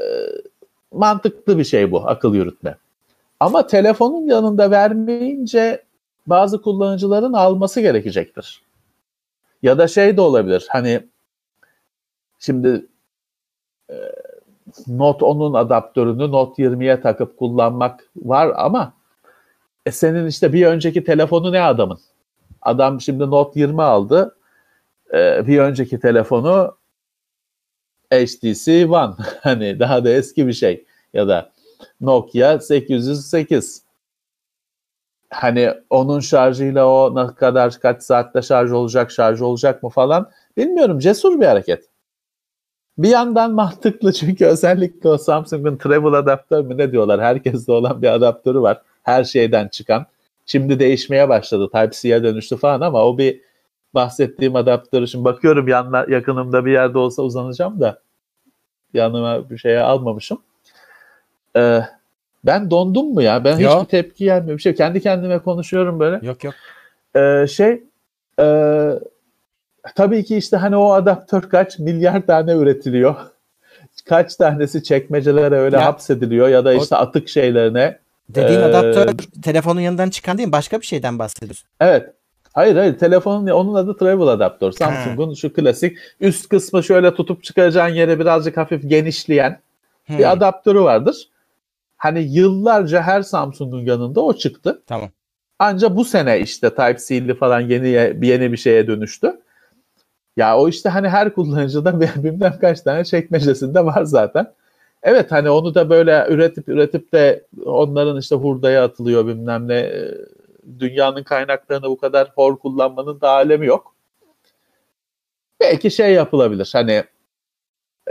[0.91, 2.77] mantıklı bir şey bu akıl yürütme.
[3.39, 5.83] Ama telefonun yanında vermeyince
[6.27, 8.61] bazı kullanıcıların alması gerekecektir.
[9.63, 10.67] Ya da şey de olabilir.
[10.69, 11.03] Hani
[12.39, 12.85] şimdi
[14.87, 18.93] Note 10'un adaptörünü Note 20'ye takıp kullanmak var ama
[19.85, 21.99] e senin işte bir önceki telefonu ne adamın?
[22.61, 24.35] Adam şimdi Note 20 aldı.
[25.13, 26.77] E, bir önceki telefonu
[28.13, 29.13] HTC One.
[29.41, 30.85] hani daha da eski bir şey.
[31.13, 31.51] Ya da
[32.01, 33.83] Nokia 808.
[35.29, 40.99] Hani onun şarjıyla o ne kadar kaç saatte şarj olacak, şarj olacak mı falan bilmiyorum.
[40.99, 41.88] Cesur bir hareket.
[42.99, 47.21] Bir yandan mantıklı çünkü özellikle o Samsung'un Travel adaptör mü ne diyorlar?
[47.21, 48.81] Herkeste olan bir adaptörü var.
[49.03, 50.05] Her şeyden çıkan.
[50.45, 51.69] Şimdi değişmeye başladı.
[51.73, 53.41] Type-C'ye dönüştü falan ama o bir
[53.93, 57.99] bahsettiğim adaptörü şimdi bakıyorum yanlar, yakınımda bir yerde olsa uzanacağım da
[58.93, 60.41] yanıma bir şeye almamışım.
[61.55, 61.81] Ee,
[62.45, 63.43] ben dondum mu ya?
[63.43, 63.73] Ben Yok.
[63.73, 64.57] hiçbir tepki gelmiyor.
[64.57, 64.75] Bir şey.
[64.75, 66.27] Kendi kendime konuşuyorum böyle.
[66.27, 66.53] Yok yok.
[67.15, 67.83] Ee, şey
[68.39, 68.45] e,
[69.95, 73.15] tabii ki işte hani o adaptör kaç milyar tane üretiliyor.
[74.05, 75.85] Kaç tanesi çekmecelere öyle Ya.
[75.85, 77.99] hapsediliyor ya da O- işte atık şeylerine.
[78.29, 79.09] Dediğin Ee, adaptör
[79.43, 80.51] telefonun yanından çıkan değil mi?
[80.51, 81.67] Başka bir şeyden bahsediyorsun.
[81.79, 82.09] Evet.
[82.53, 84.71] Hayır hayır telefonun onun adı travel adaptör.
[84.71, 89.59] Samsung'un şu klasik üst kısmı şöyle tutup çıkaracağın yere birazcık hafif genişleyen
[90.05, 91.29] Hmm, bir adaptörü vardır.
[91.97, 94.81] Hani yıllarca her Samsung'un yanında o çıktı.
[94.87, 95.09] Tamam.
[95.59, 97.87] Anca bu sene işte Type-C'li falan yeni
[98.27, 99.39] yeni bir şeye dönüştü.
[100.37, 104.53] Ya o işte hani her kullanıcıda bilmem kaç tane çekmecesinde var zaten.
[105.03, 109.79] Evet hani onu da böyle üretip üretip de onların işte hurdaya atılıyor bilmem ne.
[109.79, 110.11] Ee,
[110.79, 113.95] Dünyanın kaynaklarını bu kadar hor kullanmanın da alemi yok.
[115.59, 117.03] Belki şey yapılabilir hani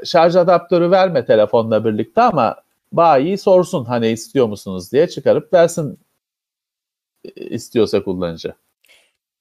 [0.05, 2.57] şarj adaptörü verme telefonla birlikte ama
[2.93, 5.99] bayi sorsun hani istiyor musunuz diye çıkarıp versin
[7.37, 8.55] istiyorsa kullanıcı.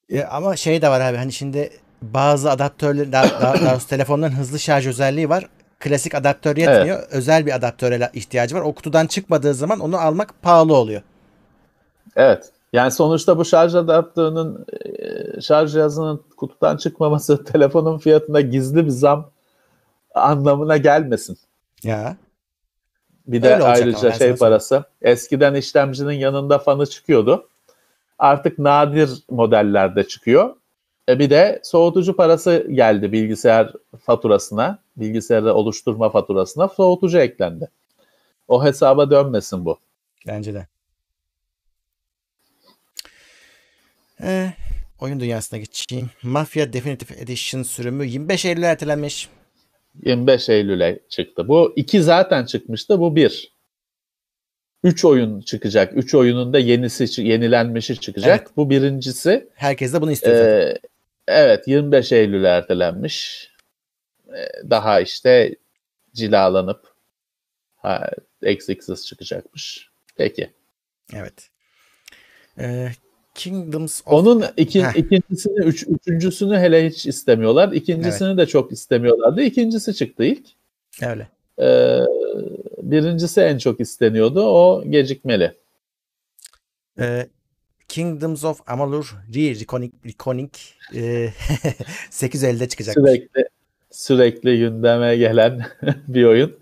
[0.09, 1.69] E, ama şey de var abi hani şimdi
[2.01, 5.49] bazı adaptörlerin daha, daha, daha telefonların hızlı şarj özelliği var.
[5.79, 7.03] Klasik adaptör yetmiyor.
[7.11, 8.61] Özel bir adaptöre ihtiyacı var.
[8.61, 11.01] O kutudan çıkmadığı zaman onu almak pahalı oluyor.
[12.15, 12.51] Evet.
[12.73, 14.65] Yani sonuçta bu şarj adaptörünün
[15.37, 19.31] e, şarj cihazının kutudan çıkmaması telefonun fiyatına gizli bir zam
[20.15, 21.37] anlamına gelmesin.
[21.83, 22.17] Ya.
[23.27, 24.83] Bir de Öyle ayrıca şey parası.
[25.01, 27.47] Eskiden işlemcinin yanında fanı çıkıyordu.
[28.19, 30.55] Artık nadir modellerde çıkıyor.
[31.09, 33.73] E bir de soğutucu parası geldi bilgisayar
[34.05, 37.69] faturasına, bilgisayarı oluşturma faturasına soğutucu eklendi.
[38.47, 39.79] O hesaba dönmesin bu.
[40.27, 40.67] Bence de.
[44.21, 44.53] Ee,
[45.01, 46.09] oyun dünyasına geçeyim.
[46.23, 49.29] Mafia Definitive Edition sürümü 25 Eylül ertelenmiş.
[50.05, 51.47] 25 Eylül'e çıktı.
[51.47, 52.99] Bu iki zaten çıkmıştı.
[52.99, 53.57] Bu bir.
[54.83, 55.97] Üç oyun çıkacak.
[55.97, 58.39] Üç oyunun da yenisi, yenilenmişi çıkacak.
[58.39, 58.57] Evet.
[58.57, 59.49] Bu birincisi.
[59.55, 60.77] Herkes de bunu istiyor zaten.
[61.27, 63.49] Evet 25 Eylül'e ertelenmiş.
[64.29, 65.55] Ee, daha işte
[66.13, 66.93] cilalanıp
[67.75, 68.09] ha,
[68.41, 69.89] eksiksiz çıkacakmış.
[70.17, 70.49] Peki.
[71.13, 71.49] Evet.
[72.59, 72.91] Ee,
[73.35, 74.13] Kingdoms of...
[74.13, 74.95] Onun iki, Heh.
[74.95, 77.71] ikincisini, üç, üçüncüsünü hele hiç istemiyorlar.
[77.71, 79.41] İkincisini de çok istemiyorlardı.
[79.41, 80.47] İkincisi çıktı ilk.
[81.01, 81.27] Öyle.
[81.61, 81.99] Ee,
[82.81, 84.41] birincisi en çok isteniyordu.
[84.41, 85.53] O gecikmeli.
[86.99, 87.27] Ee,
[87.87, 90.51] Kingdoms of Amalur Re-Reckoning Reckoning,
[90.95, 91.29] e,
[92.09, 92.93] 8 elde çıkacak.
[92.95, 93.45] Sürekli
[93.91, 95.65] sürekli gündeme gelen
[96.07, 96.55] bir oyun.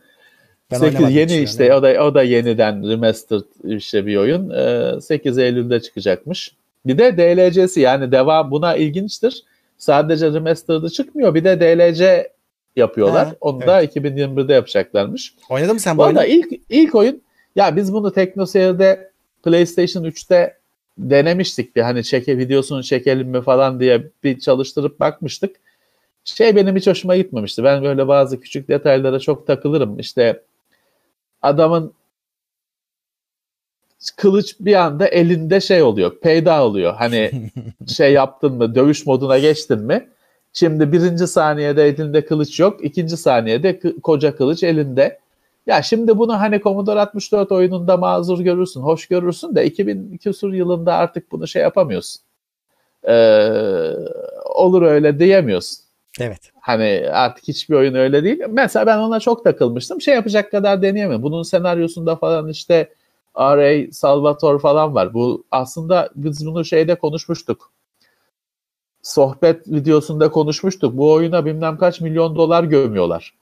[0.72, 1.74] Ben 8 oynamadım yeni işte yani.
[1.76, 4.50] o da o da yeniden remastered işte bir oyun.
[4.50, 6.52] Ee, 8 Eylül'de çıkacakmış.
[6.86, 9.44] Bir de DLC'si yani devam buna ilginçtir.
[9.78, 11.36] Sadece remastered'ı çıkmıyor.
[11.36, 12.32] Bir de DLC
[12.76, 13.28] yapıyorlar.
[13.28, 15.34] Ha, Onu da 2021'de yapacaklarmış.
[15.50, 16.26] Oynadın mı sen bu Bu oyunu?
[16.26, 17.22] ilk ilk oyun
[17.56, 19.12] ya biz bunu TeknoSeyir'de
[19.44, 20.58] PlayStation 3'te
[20.98, 25.56] denemiştik bir hani çeke videosunu çekelim mi falan diye bir çalıştırıp bakmıştık.
[26.24, 27.64] Şey benim hiç hoşuma gitmemişti.
[27.64, 30.00] Ben böyle bazı küçük detaylara çok takılırım.
[30.00, 30.44] İşte
[31.42, 31.94] adamın
[34.16, 36.20] kılıç bir anda elinde şey oluyor.
[36.20, 36.94] Peyda oluyor.
[36.94, 37.52] Hani
[37.88, 40.10] şey yaptın mı, dövüş moduna geçtin mi?
[40.54, 42.86] Şimdi birinci saniyede elinde kılıç yok.
[42.86, 45.20] ikinci saniyede koca kılıç elinde.
[45.68, 50.94] Ya şimdi bunu hani Commodore 64 oyununda mazur görürsün, hoş görürsün de 2000 küsur yılında
[50.94, 52.22] artık bunu şey yapamıyorsun.
[53.08, 53.92] Ee,
[54.46, 55.86] olur öyle diyemiyorsun.
[56.20, 56.52] Evet.
[56.62, 58.40] Hani artık hiçbir oyun öyle değil.
[58.50, 60.02] Mesela ben ona çok takılmıştım.
[60.02, 61.24] Şey yapacak kadar deneyemem.
[61.24, 62.90] Bunun senaryosunda falan işte
[63.40, 63.92] R.A.
[63.92, 65.14] Salvatore falan var.
[65.14, 67.72] Bu aslında biz bunu şeyde konuşmuştuk.
[69.02, 70.98] Sohbet videosunda konuşmuştuk.
[70.98, 73.34] Bu oyuna bilmem kaç milyon dolar gömüyorlar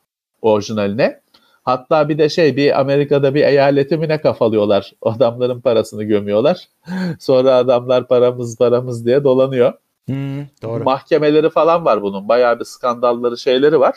[0.42, 1.23] orijinaline.
[1.64, 4.94] Hatta bir de şey bir Amerika'da bir eyaleti mi ne kafalıyorlar.
[5.02, 6.68] Adamların parasını gömüyorlar.
[7.20, 9.74] Sonra adamlar paramız paramız diye dolanıyor.
[10.06, 10.84] Hmm, doğru.
[10.84, 12.30] Mahkemeleri falan var bunun.
[12.30, 13.96] Bayağı bir skandalları şeyleri var.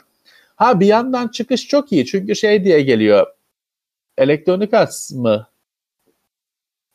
[0.56, 2.06] Ha bir yandan çıkış çok iyi.
[2.06, 3.26] Çünkü şey diye geliyor.
[4.18, 5.46] Electronic Arts mı?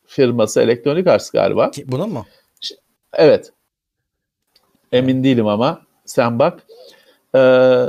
[0.06, 1.72] Firması Electronic Arts galiba.
[1.86, 2.26] Bunun mu?
[3.14, 3.54] Evet.
[4.92, 6.64] Emin değilim ama sen bak.
[7.36, 7.86] Ee,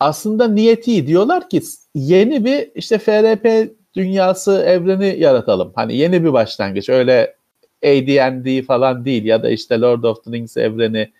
[0.00, 1.06] aslında niyeti iyi.
[1.06, 1.62] Diyorlar ki
[1.96, 5.72] yeni bir işte FRP dünyası evreni yaratalım.
[5.74, 6.88] Hani yeni bir başlangıç.
[6.88, 7.36] Öyle
[7.84, 11.12] AD&D falan değil ya da işte Lord of the Rings evreni,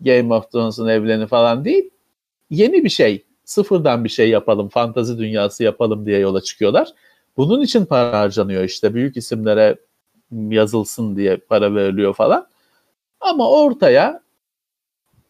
[0.00, 1.90] Game of Thrones'un evreni falan değil.
[2.50, 3.24] Yeni bir şey.
[3.44, 4.68] Sıfırdan bir şey yapalım.
[4.68, 6.88] Fantazi dünyası yapalım diye yola çıkıyorlar.
[7.36, 8.94] Bunun için para harcanıyor işte.
[8.94, 9.76] Büyük isimlere
[10.32, 12.46] yazılsın diye para veriliyor falan.
[13.20, 14.20] Ama ortaya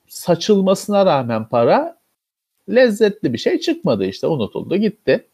[0.07, 1.97] saçılmasına rağmen para
[2.69, 5.27] lezzetli bir şey çıkmadı işte unutuldu gitti.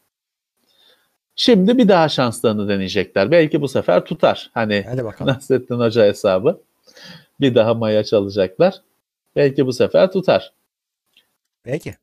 [1.35, 3.31] Şimdi bir daha şanslarını deneyecekler.
[3.31, 4.51] Belki bu sefer tutar.
[4.53, 4.85] Hani.
[5.25, 6.61] Nasrettin Hoca hesabı.
[7.39, 8.81] Bir daha maya çalacaklar.
[9.35, 10.53] Belki bu sefer tutar.
[11.63, 11.95] Peki.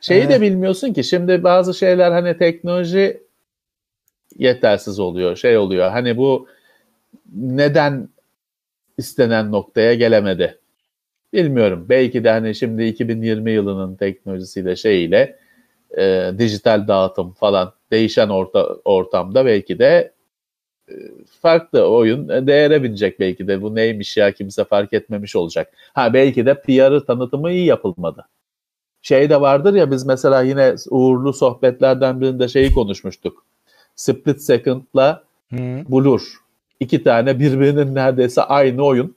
[0.00, 0.40] Şeyi de Evet.
[0.40, 3.22] bilmiyorsun ki şimdi bazı şeyler hani teknoloji
[4.38, 5.36] yetersiz oluyor.
[5.36, 5.90] Şey oluyor.
[5.90, 6.48] Hani bu
[7.34, 8.08] neden
[8.98, 10.58] istenen noktaya gelemedi?
[11.32, 11.86] Bilmiyorum.
[11.88, 15.38] Belki de hani şimdi 2020 yılının teknolojisiyle şeyiyle
[15.98, 20.12] e, dijital dağıtım falan değişen orta, ortamda belki de
[20.88, 20.94] e,
[21.40, 23.62] farklı oyun değere binecek belki de.
[23.62, 25.72] Bu neymiş ya kimse fark etmemiş olacak.
[25.92, 28.28] Ha belki de PR'ı tanıtımı iyi yapılmadı.
[29.02, 33.44] Şey de vardır ya biz mesela yine uğurlu sohbetlerden birinde şeyi konuşmuştuk.
[33.94, 35.24] Split Second'la.
[35.88, 36.22] Blur.
[36.80, 39.16] İki tane birbirinin neredeyse aynı oyun.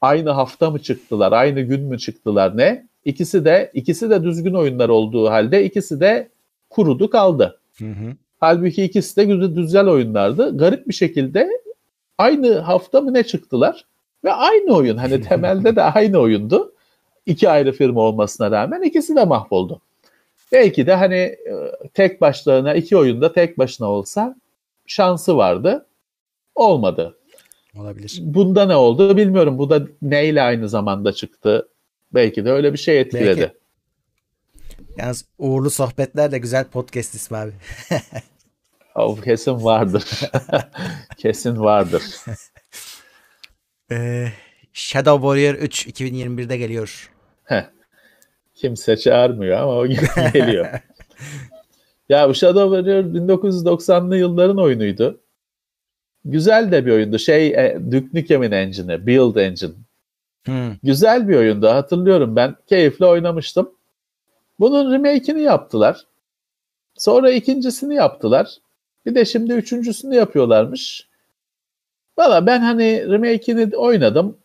[0.00, 2.86] Aynı hafta mı çıktılar, aynı gün mü çıktılar ne?
[3.04, 6.28] İkisi de ikisi de düzgün oyunlar olduğu halde ikisi de
[6.70, 7.60] kurudu kaldı.
[7.78, 8.14] Hı hı.
[8.40, 10.58] Halbuki ikisi de güzel, güzel oyunlardı.
[10.58, 11.48] Garip bir şekilde
[12.18, 13.84] aynı hafta mı ne çıktılar?
[14.24, 14.96] Ve aynı oyun.
[14.96, 16.72] Hani temelde de aynı oyundu.
[17.26, 19.80] İki ayrı firma olmasına rağmen ikisi de mahvoldu.
[20.52, 21.38] Belki de hani e,
[21.94, 24.36] tek başlarına iki oyunda tek başına olsa
[24.86, 25.86] şansı vardı.
[26.54, 27.15] Olmadı.
[27.78, 28.18] Olabilir.
[28.22, 29.58] Bunda ne oldu bilmiyorum.
[29.58, 31.68] Bu da neyle aynı zamanda çıktı?
[32.14, 33.40] Belki de öyle bir şey etkiledi.
[33.40, 33.52] Belki.
[34.98, 37.52] Yalnız uğurlu sohbetler de güzel podcast ismi abi.
[38.96, 40.04] O kesin vardır.
[41.18, 42.02] kesin vardır.
[43.92, 44.28] Ee,
[44.72, 47.10] Shadow Warrior 3 2021'de geliyor.
[47.44, 47.64] Heh.
[48.54, 49.86] Kimse çağırmıyor ama o
[50.32, 50.66] geliyor.
[52.08, 55.20] ya bu Shadow Warrior 1990'lı yılların oyunuydu.
[56.30, 57.18] Güzel de bir oyundu.
[57.18, 59.74] Şey e, Duke Nukem'in engine'i, Build Engine.
[60.46, 60.76] Hı.
[60.82, 62.56] Güzel bir oyundu hatırlıyorum ben.
[62.66, 63.70] Keyifle oynamıştım.
[64.60, 66.06] Bunun remake'ini yaptılar.
[66.94, 68.56] Sonra ikincisini yaptılar.
[69.06, 71.08] Bir de şimdi üçüncüsünü yapıyorlarmış.
[72.18, 74.38] Valla ben hani remake'ini oynadım.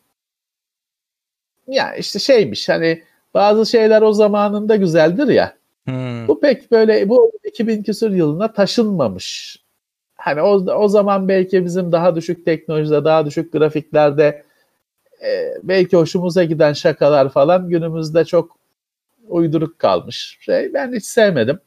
[1.67, 3.03] Ya işte şeymiş hani
[3.33, 5.55] bazı şeyler o zamanında güzeldir ya.
[5.87, 6.25] Hı.
[6.27, 9.60] Bu pek böyle bu 2000 küsur yılına taşınmamış.
[10.21, 14.43] Hani o, o zaman belki bizim daha düşük teknolojide, daha düşük grafiklerde
[15.23, 18.57] e, belki hoşumuza giden şakalar falan günümüzde çok
[19.27, 20.37] uyduruk kalmış.
[20.41, 21.59] Şey, ben hiç sevmedim.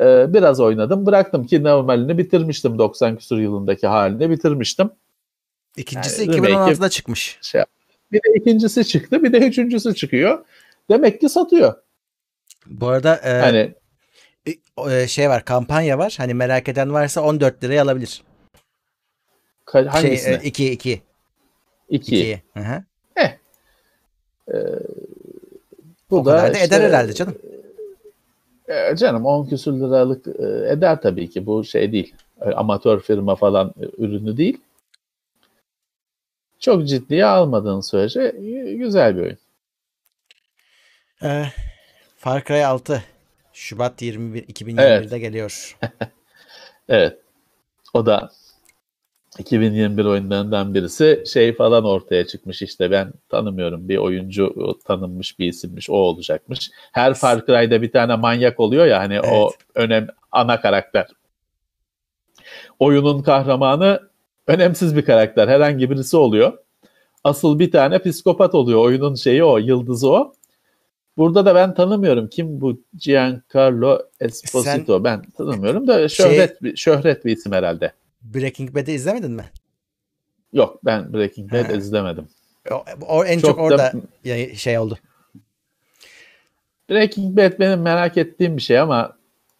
[0.00, 4.90] E, biraz oynadım, bıraktım ki normalini bitirmiştim 90 küsur yılındaki halini bitirmiştim.
[5.76, 7.38] İkincisi Yani remake- 2016'da çıkmış.
[7.42, 7.62] Şey,
[8.12, 10.44] bir de ikincisi çıktı, bir de üçüncüsü çıkıyor.
[10.90, 11.74] Demek ki satıyor.
[12.66, 13.74] Bu arada e, Hani
[15.08, 16.14] şey var kampanya var.
[16.18, 18.22] Hani merak eden varsa 14 liraya alabilir.
[19.66, 20.38] ka- hangisini?
[20.40, 21.02] Şey 2 2
[21.88, 22.16] İki.
[22.16, 22.42] 2'yi.
[22.54, 22.84] Hı hı.
[26.10, 27.38] Bu O kadar da işte- eder herhalde canım.
[28.68, 32.14] E, canım 10 küsür liralık e, eder tabii ki bu şey değil.
[32.40, 34.60] E, Amatör firma falan e, ürünü değil.
[36.60, 39.38] Çok ciddiye almadığın sürece e, güzel bir oyun.
[41.22, 41.44] Ee,
[42.16, 43.02] Far Cry 6
[43.58, 45.78] Şubat 21 2021'de geliyor.
[46.88, 47.18] Evet.
[47.94, 48.30] O da
[49.38, 55.46] 2021 oyunlarından birisi şey falan ortaya çıkmış işte ben tanımıyorum bir oyuncu o tanınmış bir
[55.46, 56.70] isimmiş o olacakmış.
[56.92, 59.60] Her Far Cry'da bir tane manyak oluyor ya hani o Evet.
[59.74, 61.06] önem ana karakter.
[62.78, 64.08] Oyunun kahramanı
[64.46, 66.58] önemsiz bir karakter herhangi birisi oluyor.
[67.24, 70.34] Asıl bir tane psikopat oluyor oyunun şeyi o yıldızı o.
[71.18, 72.28] Burada da ben tanımıyorum.
[72.28, 75.04] Kim bu Giancarlo Esposito?
[75.04, 77.92] Ben tanımıyorum da şöhret, bir, şöhret bir isim herhalde.
[78.22, 79.44] Breaking Bad'i izlemedin mi?
[80.52, 81.72] Yok ben Breaking Bad Ha.
[81.72, 82.28] izlemedim.
[82.70, 83.92] O, o en çok, Çok da- orada
[84.24, 84.98] ya- şey oldu.
[86.90, 89.16] Breaking Bad benim merak ettiğim bir şey ama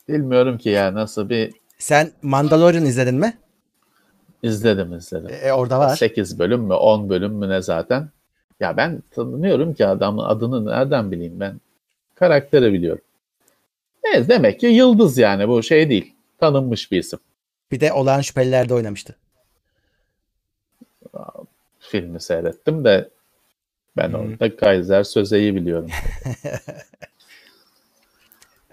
[0.08, 3.38] bilmiyorum ki ya nasıl bir Sen Mandalorian izledin mi?
[4.42, 5.30] izledim izledim.
[5.42, 5.96] E, orada var.
[5.96, 8.10] 8 bölüm mü 10 bölüm mü ne zaten.
[8.60, 11.60] Ya ben tanımıyorum ki adamın adını nereden bileyim ben.
[12.14, 13.02] Karakteri biliyorum.
[14.04, 16.14] Evet demek ki yıldız yani bu şey değil.
[16.40, 17.18] Tanınmış bir isim.
[17.72, 19.16] Bir de Olağan Şüpheliler'de oynamıştı.
[21.80, 23.08] Filmi seyrettim de
[23.96, 24.14] ben Hmm.
[24.32, 25.90] orada Kaiser Söze'yi biliyorum.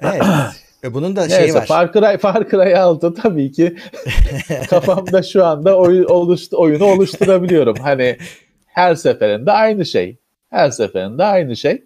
[0.02, 0.24] Evet.
[0.84, 1.66] E, Bunun da şeyi Neyse var.
[1.66, 3.76] Far Cry, Far Cry 6 tabii ki
[4.70, 7.76] kafamda şu anda oy, oluştu, oyunu oluşturabiliyorum.
[7.78, 8.18] Hani
[8.76, 10.18] her seferinde aynı şey.
[10.50, 11.84] Her seferinde aynı şey.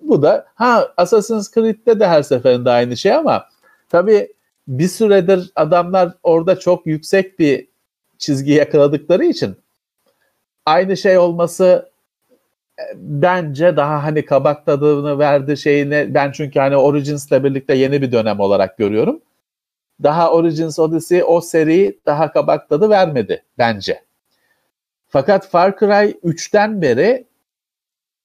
[0.00, 3.48] Bu da ha Assassin's Creed'de de her seferinde aynı şey ama
[3.88, 4.32] tabii
[4.68, 7.68] bir süredir adamlar orada çok yüksek bir
[8.18, 9.56] çizgi yakaladıkları için
[10.66, 11.90] aynı şey olması
[12.78, 18.12] e, bence daha hani kabak tadını verdi şeyine ben çünkü hani Origins'le birlikte yeni bir
[18.12, 19.20] dönem olarak görüyorum.
[20.02, 24.09] Daha Origins Odyssey o seri daha kabak tadı vermedi bence.
[25.10, 27.26] Fakat Far Cry 3'ten beri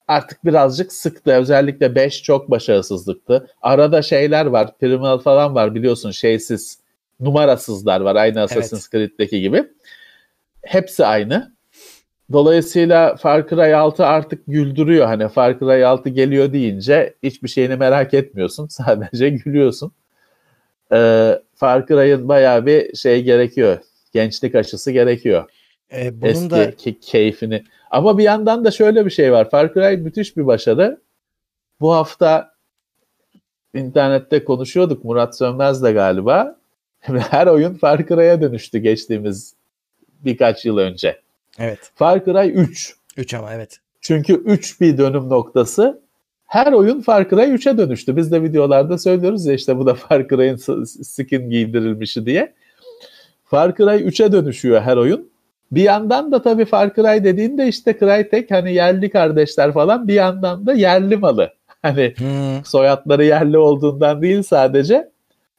[0.08, 1.32] artık birazcık sıktı.
[1.32, 3.48] Özellikle 5 çok başarısızlıktı.
[3.62, 6.80] Arada şeyler var, primal falan var biliyorsun şeysiz,
[7.20, 9.66] numarasızlar var aynı Assassin's Creed'deki gibi.
[10.64, 11.56] Hepsi aynı.
[12.32, 15.06] Dolayısıyla Far Cry 6 artık güldürüyor.
[15.06, 18.68] Hani Far Cry 6 geliyor deyince hiçbir şeyini merak etmiyorsun.
[18.70, 19.92] Sadece gülüyorsun.
[20.92, 23.78] Ee, Far Cry'ın bayağı bir şey gerekiyor.
[24.14, 25.50] Gençlik aşısı gerekiyor.
[25.94, 27.64] E, bunun Eski da ki- keyfini.
[27.92, 29.50] Ama bir yandan da şöyle bir şey var.
[29.50, 31.02] Far Cry müthiş bir başarı.
[31.82, 32.52] Bu hafta
[33.74, 36.56] internette konuşuyorduk Murat Sönmez'le galiba.
[37.00, 39.54] Her oyun Far Cry'a dönüştü geçtiğimiz
[40.26, 41.20] birkaç yıl önce.
[41.60, 41.92] evet.
[41.96, 42.96] Far Cry 3.
[43.18, 43.80] 3 ama evet.
[44.02, 46.02] Çünkü 3 bir dönüm noktası.
[46.46, 48.16] Her oyun Far Cry 3'e dönüştü.
[48.16, 52.54] Biz de videolarda söylüyoruz ya işte bu da Far Cry'ın s- skin giydirilmişi diye.
[53.46, 55.30] Far Cry 3'e dönüşüyor her oyun.
[55.72, 60.66] Bir yandan da tabii Far Cry dediğinde işte Crytek hani yerli kardeşler falan bir yandan
[60.66, 61.54] da yerli malı.
[61.82, 62.66] Hani Hmm.
[62.66, 65.12] soyadları yerli olduğundan değil sadece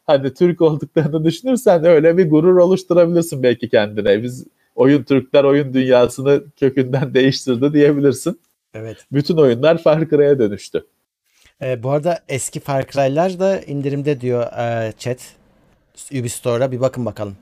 [0.06, 4.22] hani Türk olduklarını düşünürsen öyle bir gurur oluşturabilirsin belki kendine.
[4.22, 8.40] Biz oyun Türkler oyun dünyasını kökünden değiştirdi diyebilirsin.
[8.74, 8.96] Evet.
[9.12, 10.86] Bütün oyunlar Far Cry'a dönüştü.
[11.62, 15.18] E, bu arada eski Far Cry'lar da indirimde diyor e, chat.
[16.12, 17.36] Ubisoft'a bir bakın bakalım.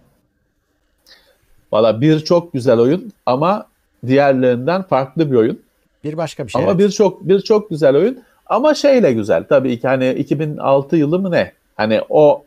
[1.75, 3.67] Valla bir çok güzel oyun ama
[4.07, 5.61] diğerlerinden farklı bir oyun.
[6.05, 6.63] Bir başka bir şey.
[6.63, 6.81] ama evet.
[6.81, 9.45] bir çok bir çok güzel oyun ama şeyle güzel.
[9.49, 11.53] Tabii ki hani 2006 yılı mı ne?
[11.77, 12.45] Hani o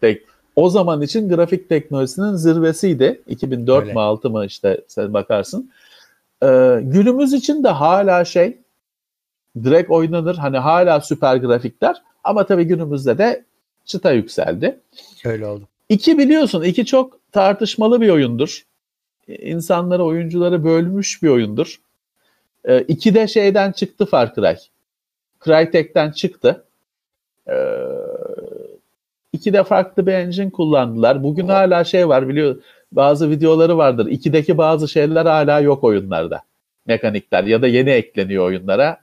[0.00, 0.22] tek
[0.56, 3.20] o zaman için grafik teknolojisinin zirvesiydi.
[3.26, 3.92] 2004 Öyle.
[3.92, 5.70] mü 6 mı işte sen bakarsın.
[6.42, 8.58] Ee, günümüz için de hala şey
[9.64, 10.36] direkt oynanır.
[10.36, 13.44] Hani hala süper grafikler ama tabii günümüzde de
[13.84, 14.80] çıta yükseldi.
[15.24, 15.64] Öyle oldu.
[15.88, 18.62] İki biliyorsun, iki çok tartışmalı bir oyundur.
[19.28, 21.80] İnsanları, oyuncuları bölmüş bir oyundur.
[22.64, 24.56] Ee, iki de şeyden çıktı Far Cry.
[25.44, 26.64] Crytek'ten çıktı.
[27.48, 27.54] Ee,
[29.32, 31.22] iki de farklı bir engine kullandılar.
[31.22, 32.56] Bugün hala şey var biliyor
[32.92, 34.06] bazı videoları vardır.
[34.06, 36.42] İkideki bazı şeyler hala yok oyunlarda.
[36.86, 39.00] Mekanikler ya da yeni ekleniyor oyunlara.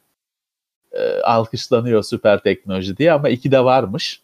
[0.92, 4.22] Ee, alkışlanıyor süper teknoloji diye ama iki de varmış.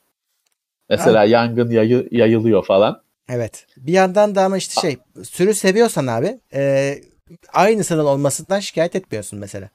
[0.89, 3.02] Mesela yangın yayı- yayılıyor falan.
[3.29, 3.65] Evet.
[3.77, 6.95] Bir yandan da ama işte şey sürü seviyorsan abi e,
[7.53, 9.69] aynısının olmasından şikayet etmiyorsun mesela.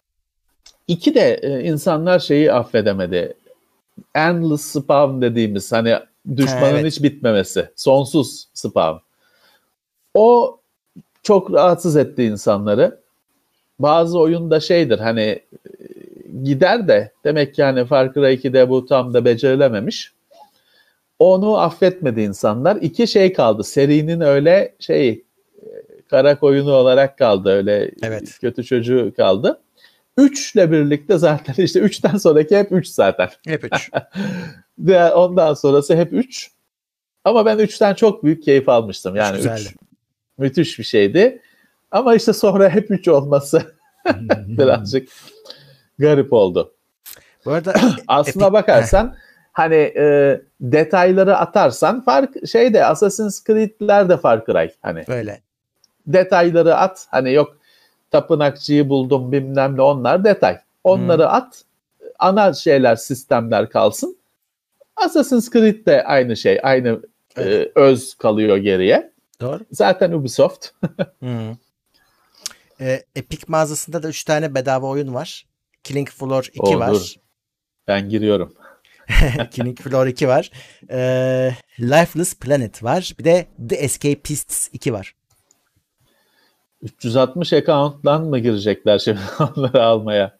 [0.88, 3.34] İki de e, insanlar şeyi affedemedi.
[4.14, 5.98] Endless spawn dediğimiz hani
[6.36, 6.92] düşmanın Ha, evet.
[6.92, 7.68] hiç bitmemesi.
[7.76, 8.96] Sonsuz spawn.
[10.14, 10.58] O
[11.22, 13.00] çok rahatsız etti insanları.
[13.78, 15.42] Bazı oyunda şeydir hani e,
[16.44, 20.12] gider de demek ki hani Far Cry 2'de bu tam da becerilememiş.
[21.18, 22.76] Onu affetmedi insanlar.
[22.76, 23.64] İki şey kaldı.
[23.64, 25.22] Serinin öyle şey e,
[26.10, 27.50] kara koyunu olarak kaldı.
[27.50, 28.38] Öyle Evet.
[28.40, 29.60] kötü çocuğu kaldı.
[30.16, 33.28] Üçle birlikte zaten işte üçten sonraki hep üç zaten.
[33.46, 33.90] Hep 3.
[34.78, 36.50] Ve ondan sonrası hep üç.
[37.24, 39.16] Ama ben üçten çok büyük keyif almıştım.
[39.16, 39.74] Yani üç
[40.38, 41.42] müthiş bir şeydi.
[41.90, 43.62] Ama işte sonra hep 3 olması
[44.46, 45.08] birazcık
[45.98, 46.74] garip oldu.
[47.44, 47.74] Bu arada
[48.08, 49.16] Aslına bakarsan
[49.58, 55.40] hani e, detayları atarsan fark şeyde Assassin's Creed'ler de Far Cry hani böyle.
[56.06, 57.56] detayları at hani yok
[58.10, 60.58] tapınakçıyı buldum bilmem ne onlar detay.
[60.84, 61.64] Onları at
[62.18, 64.16] ana şeyler sistemler kalsın.
[64.96, 66.88] Assassin's Creed de aynı şey aynı
[67.36, 67.72] e, Evet.
[67.74, 69.12] öz kalıyor geriye.
[69.40, 69.60] Doğru.
[69.72, 70.68] Zaten Ubisoft.
[71.22, 71.56] Hı.
[72.80, 75.46] Ee, Epic mağazasında da 3 tane bedava oyun var.
[75.84, 77.16] Killing Floor 2 Oo, var.
[77.88, 78.54] Ben giriyorum.
[79.50, 80.50] Killing Floor 2 var.
[80.90, 83.12] Ee, Lifeless Planet var.
[83.18, 85.14] Bir de The Escapists 2 var.
[86.82, 89.20] 360 account'tan mı girecekler şimdi
[89.56, 90.38] onları almaya?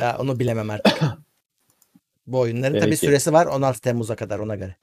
[0.00, 1.00] Ya onu bilemem artık.
[2.26, 2.96] Bu oyunların tabii Peki.
[2.96, 4.76] süresi var 16 Temmuz'a kadar ona göre.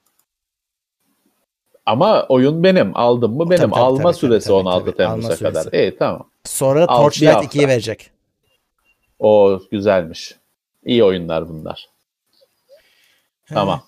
[1.85, 2.97] Ama oyun benim.
[2.97, 3.61] Aldım mı benim.
[3.61, 4.97] Tabii, tabii, Alma tabii, süresi tabii, 16 tabii.
[4.97, 5.61] Temmuz'a Alma kadar.
[5.63, 5.77] süresi.
[5.77, 6.29] İyi tamam.
[6.43, 7.57] Sonra Torchlight hafta.
[7.57, 8.11] 2'yi verecek.
[9.19, 10.35] O güzelmiş.
[10.85, 11.85] İyi oyunlar bunlar.
[13.45, 13.83] Tamam.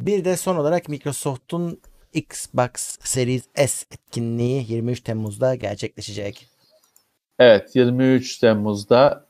[0.00, 1.80] Bir de son olarak Microsoft'un
[2.12, 6.46] Xbox Series S etkinliği 23 Temmuz'da gerçekleşecek.
[7.38, 9.24] Evet 23 Temmuz'da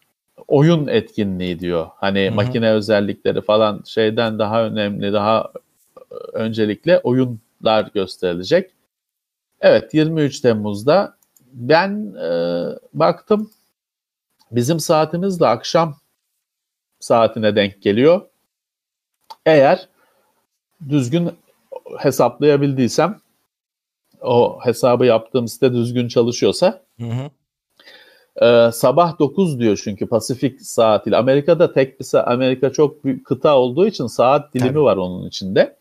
[0.49, 1.89] oyun etkinliği diyor.
[1.97, 2.35] Hani Hı hı.
[2.35, 5.53] makine özellikleri falan şeyden daha önemli, daha
[6.11, 8.71] e, öncelikle oyunlar gösterilecek.
[9.61, 11.17] Evet 23 Temmuz'da
[11.53, 12.31] ben e,
[12.95, 13.51] baktım
[14.51, 15.97] bizim saatimiz de akşam
[17.01, 18.30] saatine denk geliyor.
[19.47, 19.89] Eğer
[20.89, 21.31] düzgün
[21.99, 23.21] hesaplayabildiysem
[24.21, 27.31] o hesabı yaptığım site düzgün çalışıyorsa Hı hı.
[28.47, 31.17] ee, sabah 9 diyor çünkü Pasifik saatiyle.
[31.17, 34.83] Amerika'da tek bir sa- Amerika çok büyük kıta olduğu için saat dilimi Tabii.
[34.83, 35.77] var onun içinde.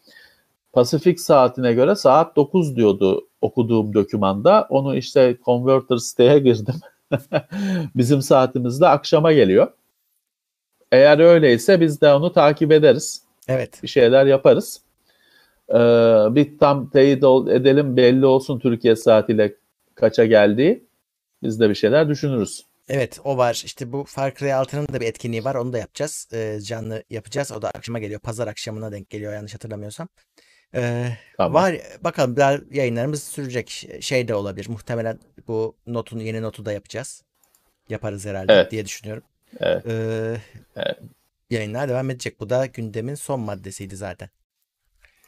[0.74, 4.68] Pasifik saatine göre saat 9 diyordu okuduğum dokümanda.
[4.70, 6.76] Onu işte converter siteye girdim.
[7.96, 9.68] Bizim saatimizde akşama geliyor.
[10.92, 13.24] Eğer öyleyse biz de onu takip ederiz.
[13.50, 13.84] Evet.
[13.84, 14.82] Bir şeyler yaparız.
[15.70, 15.76] Ee,
[16.36, 19.56] bir tam teyit edelim belli olsun Türkiye saatiyle
[19.96, 20.84] kaça geldiği.
[21.44, 22.66] Biz de bir şeyler düşünürüz.
[22.90, 23.62] Evet o var.
[23.66, 25.56] İşte bu Far Cry 6'nın da bir etkinliği var.
[25.56, 26.28] Onu da yapacağız.
[26.34, 27.52] Ee, canlı yapacağız.
[27.52, 28.20] O da akşama geliyor.
[28.20, 30.08] Pazar akşamına denk geliyor yanlış hatırlamıyorsam.
[30.76, 31.06] Ee,
[31.38, 31.54] Tamam.
[31.54, 33.90] Var bakalım daha yayınlarımız sürecek.
[34.02, 34.70] Şey de olabilir.
[34.70, 37.24] Muhtemelen bu notun yeni notu da yapacağız.
[37.90, 38.72] Yaparız herhalde Evet.
[38.72, 39.24] diye düşünüyorum.
[39.60, 39.86] Evet.
[39.88, 40.38] Ee,
[40.76, 40.98] Evet.
[41.50, 42.40] Yayınlar devam edecek.
[42.40, 44.30] Bu da gündemin son maddesiydi zaten.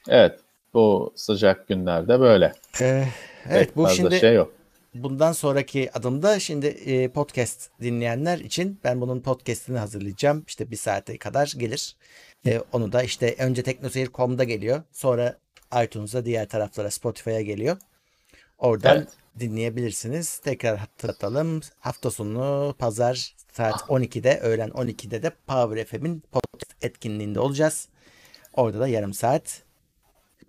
[0.10, 0.40] Evet.
[0.74, 2.54] Bu sıcak günlerde böyle.
[2.82, 3.06] Ee,
[3.50, 4.54] evet Pek bu şimdi şey yok.
[4.94, 10.44] bundan sonraki adımda şimdi e, podcast dinleyenler için ben bunun podcast'ini hazırlayacağım.
[10.48, 11.96] İşte bir saate kadar gelir.
[12.46, 14.84] E, onu da işte önce teknoseyir.com'da geliyor.
[14.92, 15.38] Sonra
[15.84, 17.78] iTunes'a diğer taraflara Spotify'a geliyor.
[18.58, 19.08] Oradan Evet.
[19.40, 20.38] Dinleyebilirsiniz.
[20.38, 21.62] Tekrar hatırlatalım.
[21.80, 27.88] Hafta sonu pazar saat 12'de öğlen 12'de de Power FM'in podcast etkinliğinde olacağız.
[28.54, 29.62] Orada da yarım saat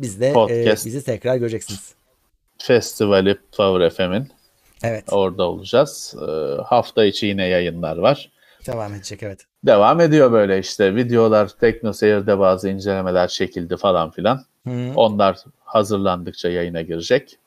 [0.01, 0.87] biz de e, Podcast.
[0.87, 1.95] bizi tekrar göreceksiniz.
[2.59, 4.33] Festivali Power FM'in
[4.83, 5.05] Evet.
[5.13, 6.15] orada olacağız.
[6.23, 8.31] Ee, hafta içi yine yayınlar var.
[8.67, 9.41] Devam edecek evet.
[9.67, 10.95] Devam ediyor böyle işte.
[10.95, 14.45] Videolar, TeknoSeyir'de bazı incelemeler çekildi falan filan.
[14.67, 17.39] Hı, Onlar hazırlandıkça yayına girecek.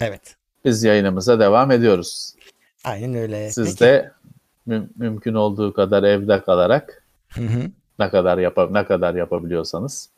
[0.00, 0.36] Evet.
[0.64, 2.34] Biz yayınımıza devam ediyoruz.
[2.84, 3.50] Aynen öyle.
[3.52, 3.80] Siz Peki.
[3.80, 4.10] de
[4.68, 7.70] müm- mümkün olduğu kadar evde kalarak Hı hı.
[7.98, 10.08] ne kadar yapa ne kadar yapabiliyorsanız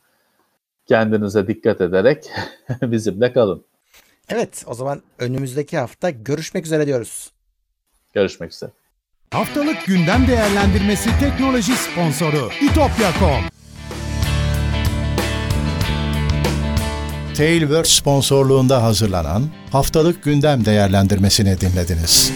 [0.87, 2.29] kendinize dikkat ederek
[2.81, 3.63] bizimle kalın.
[4.29, 7.31] Evet o zaman önümüzdeki hafta görüşmek üzere diyoruz.
[8.13, 8.71] Görüşmek üzere.
[9.31, 13.41] Haftalık gündem değerlendirmesi teknoloji sponsoru itopya.com.
[17.37, 22.31] Tailwords sponsorluğunda hazırlanan haftalık gündem değerlendirmesini dinlediniz.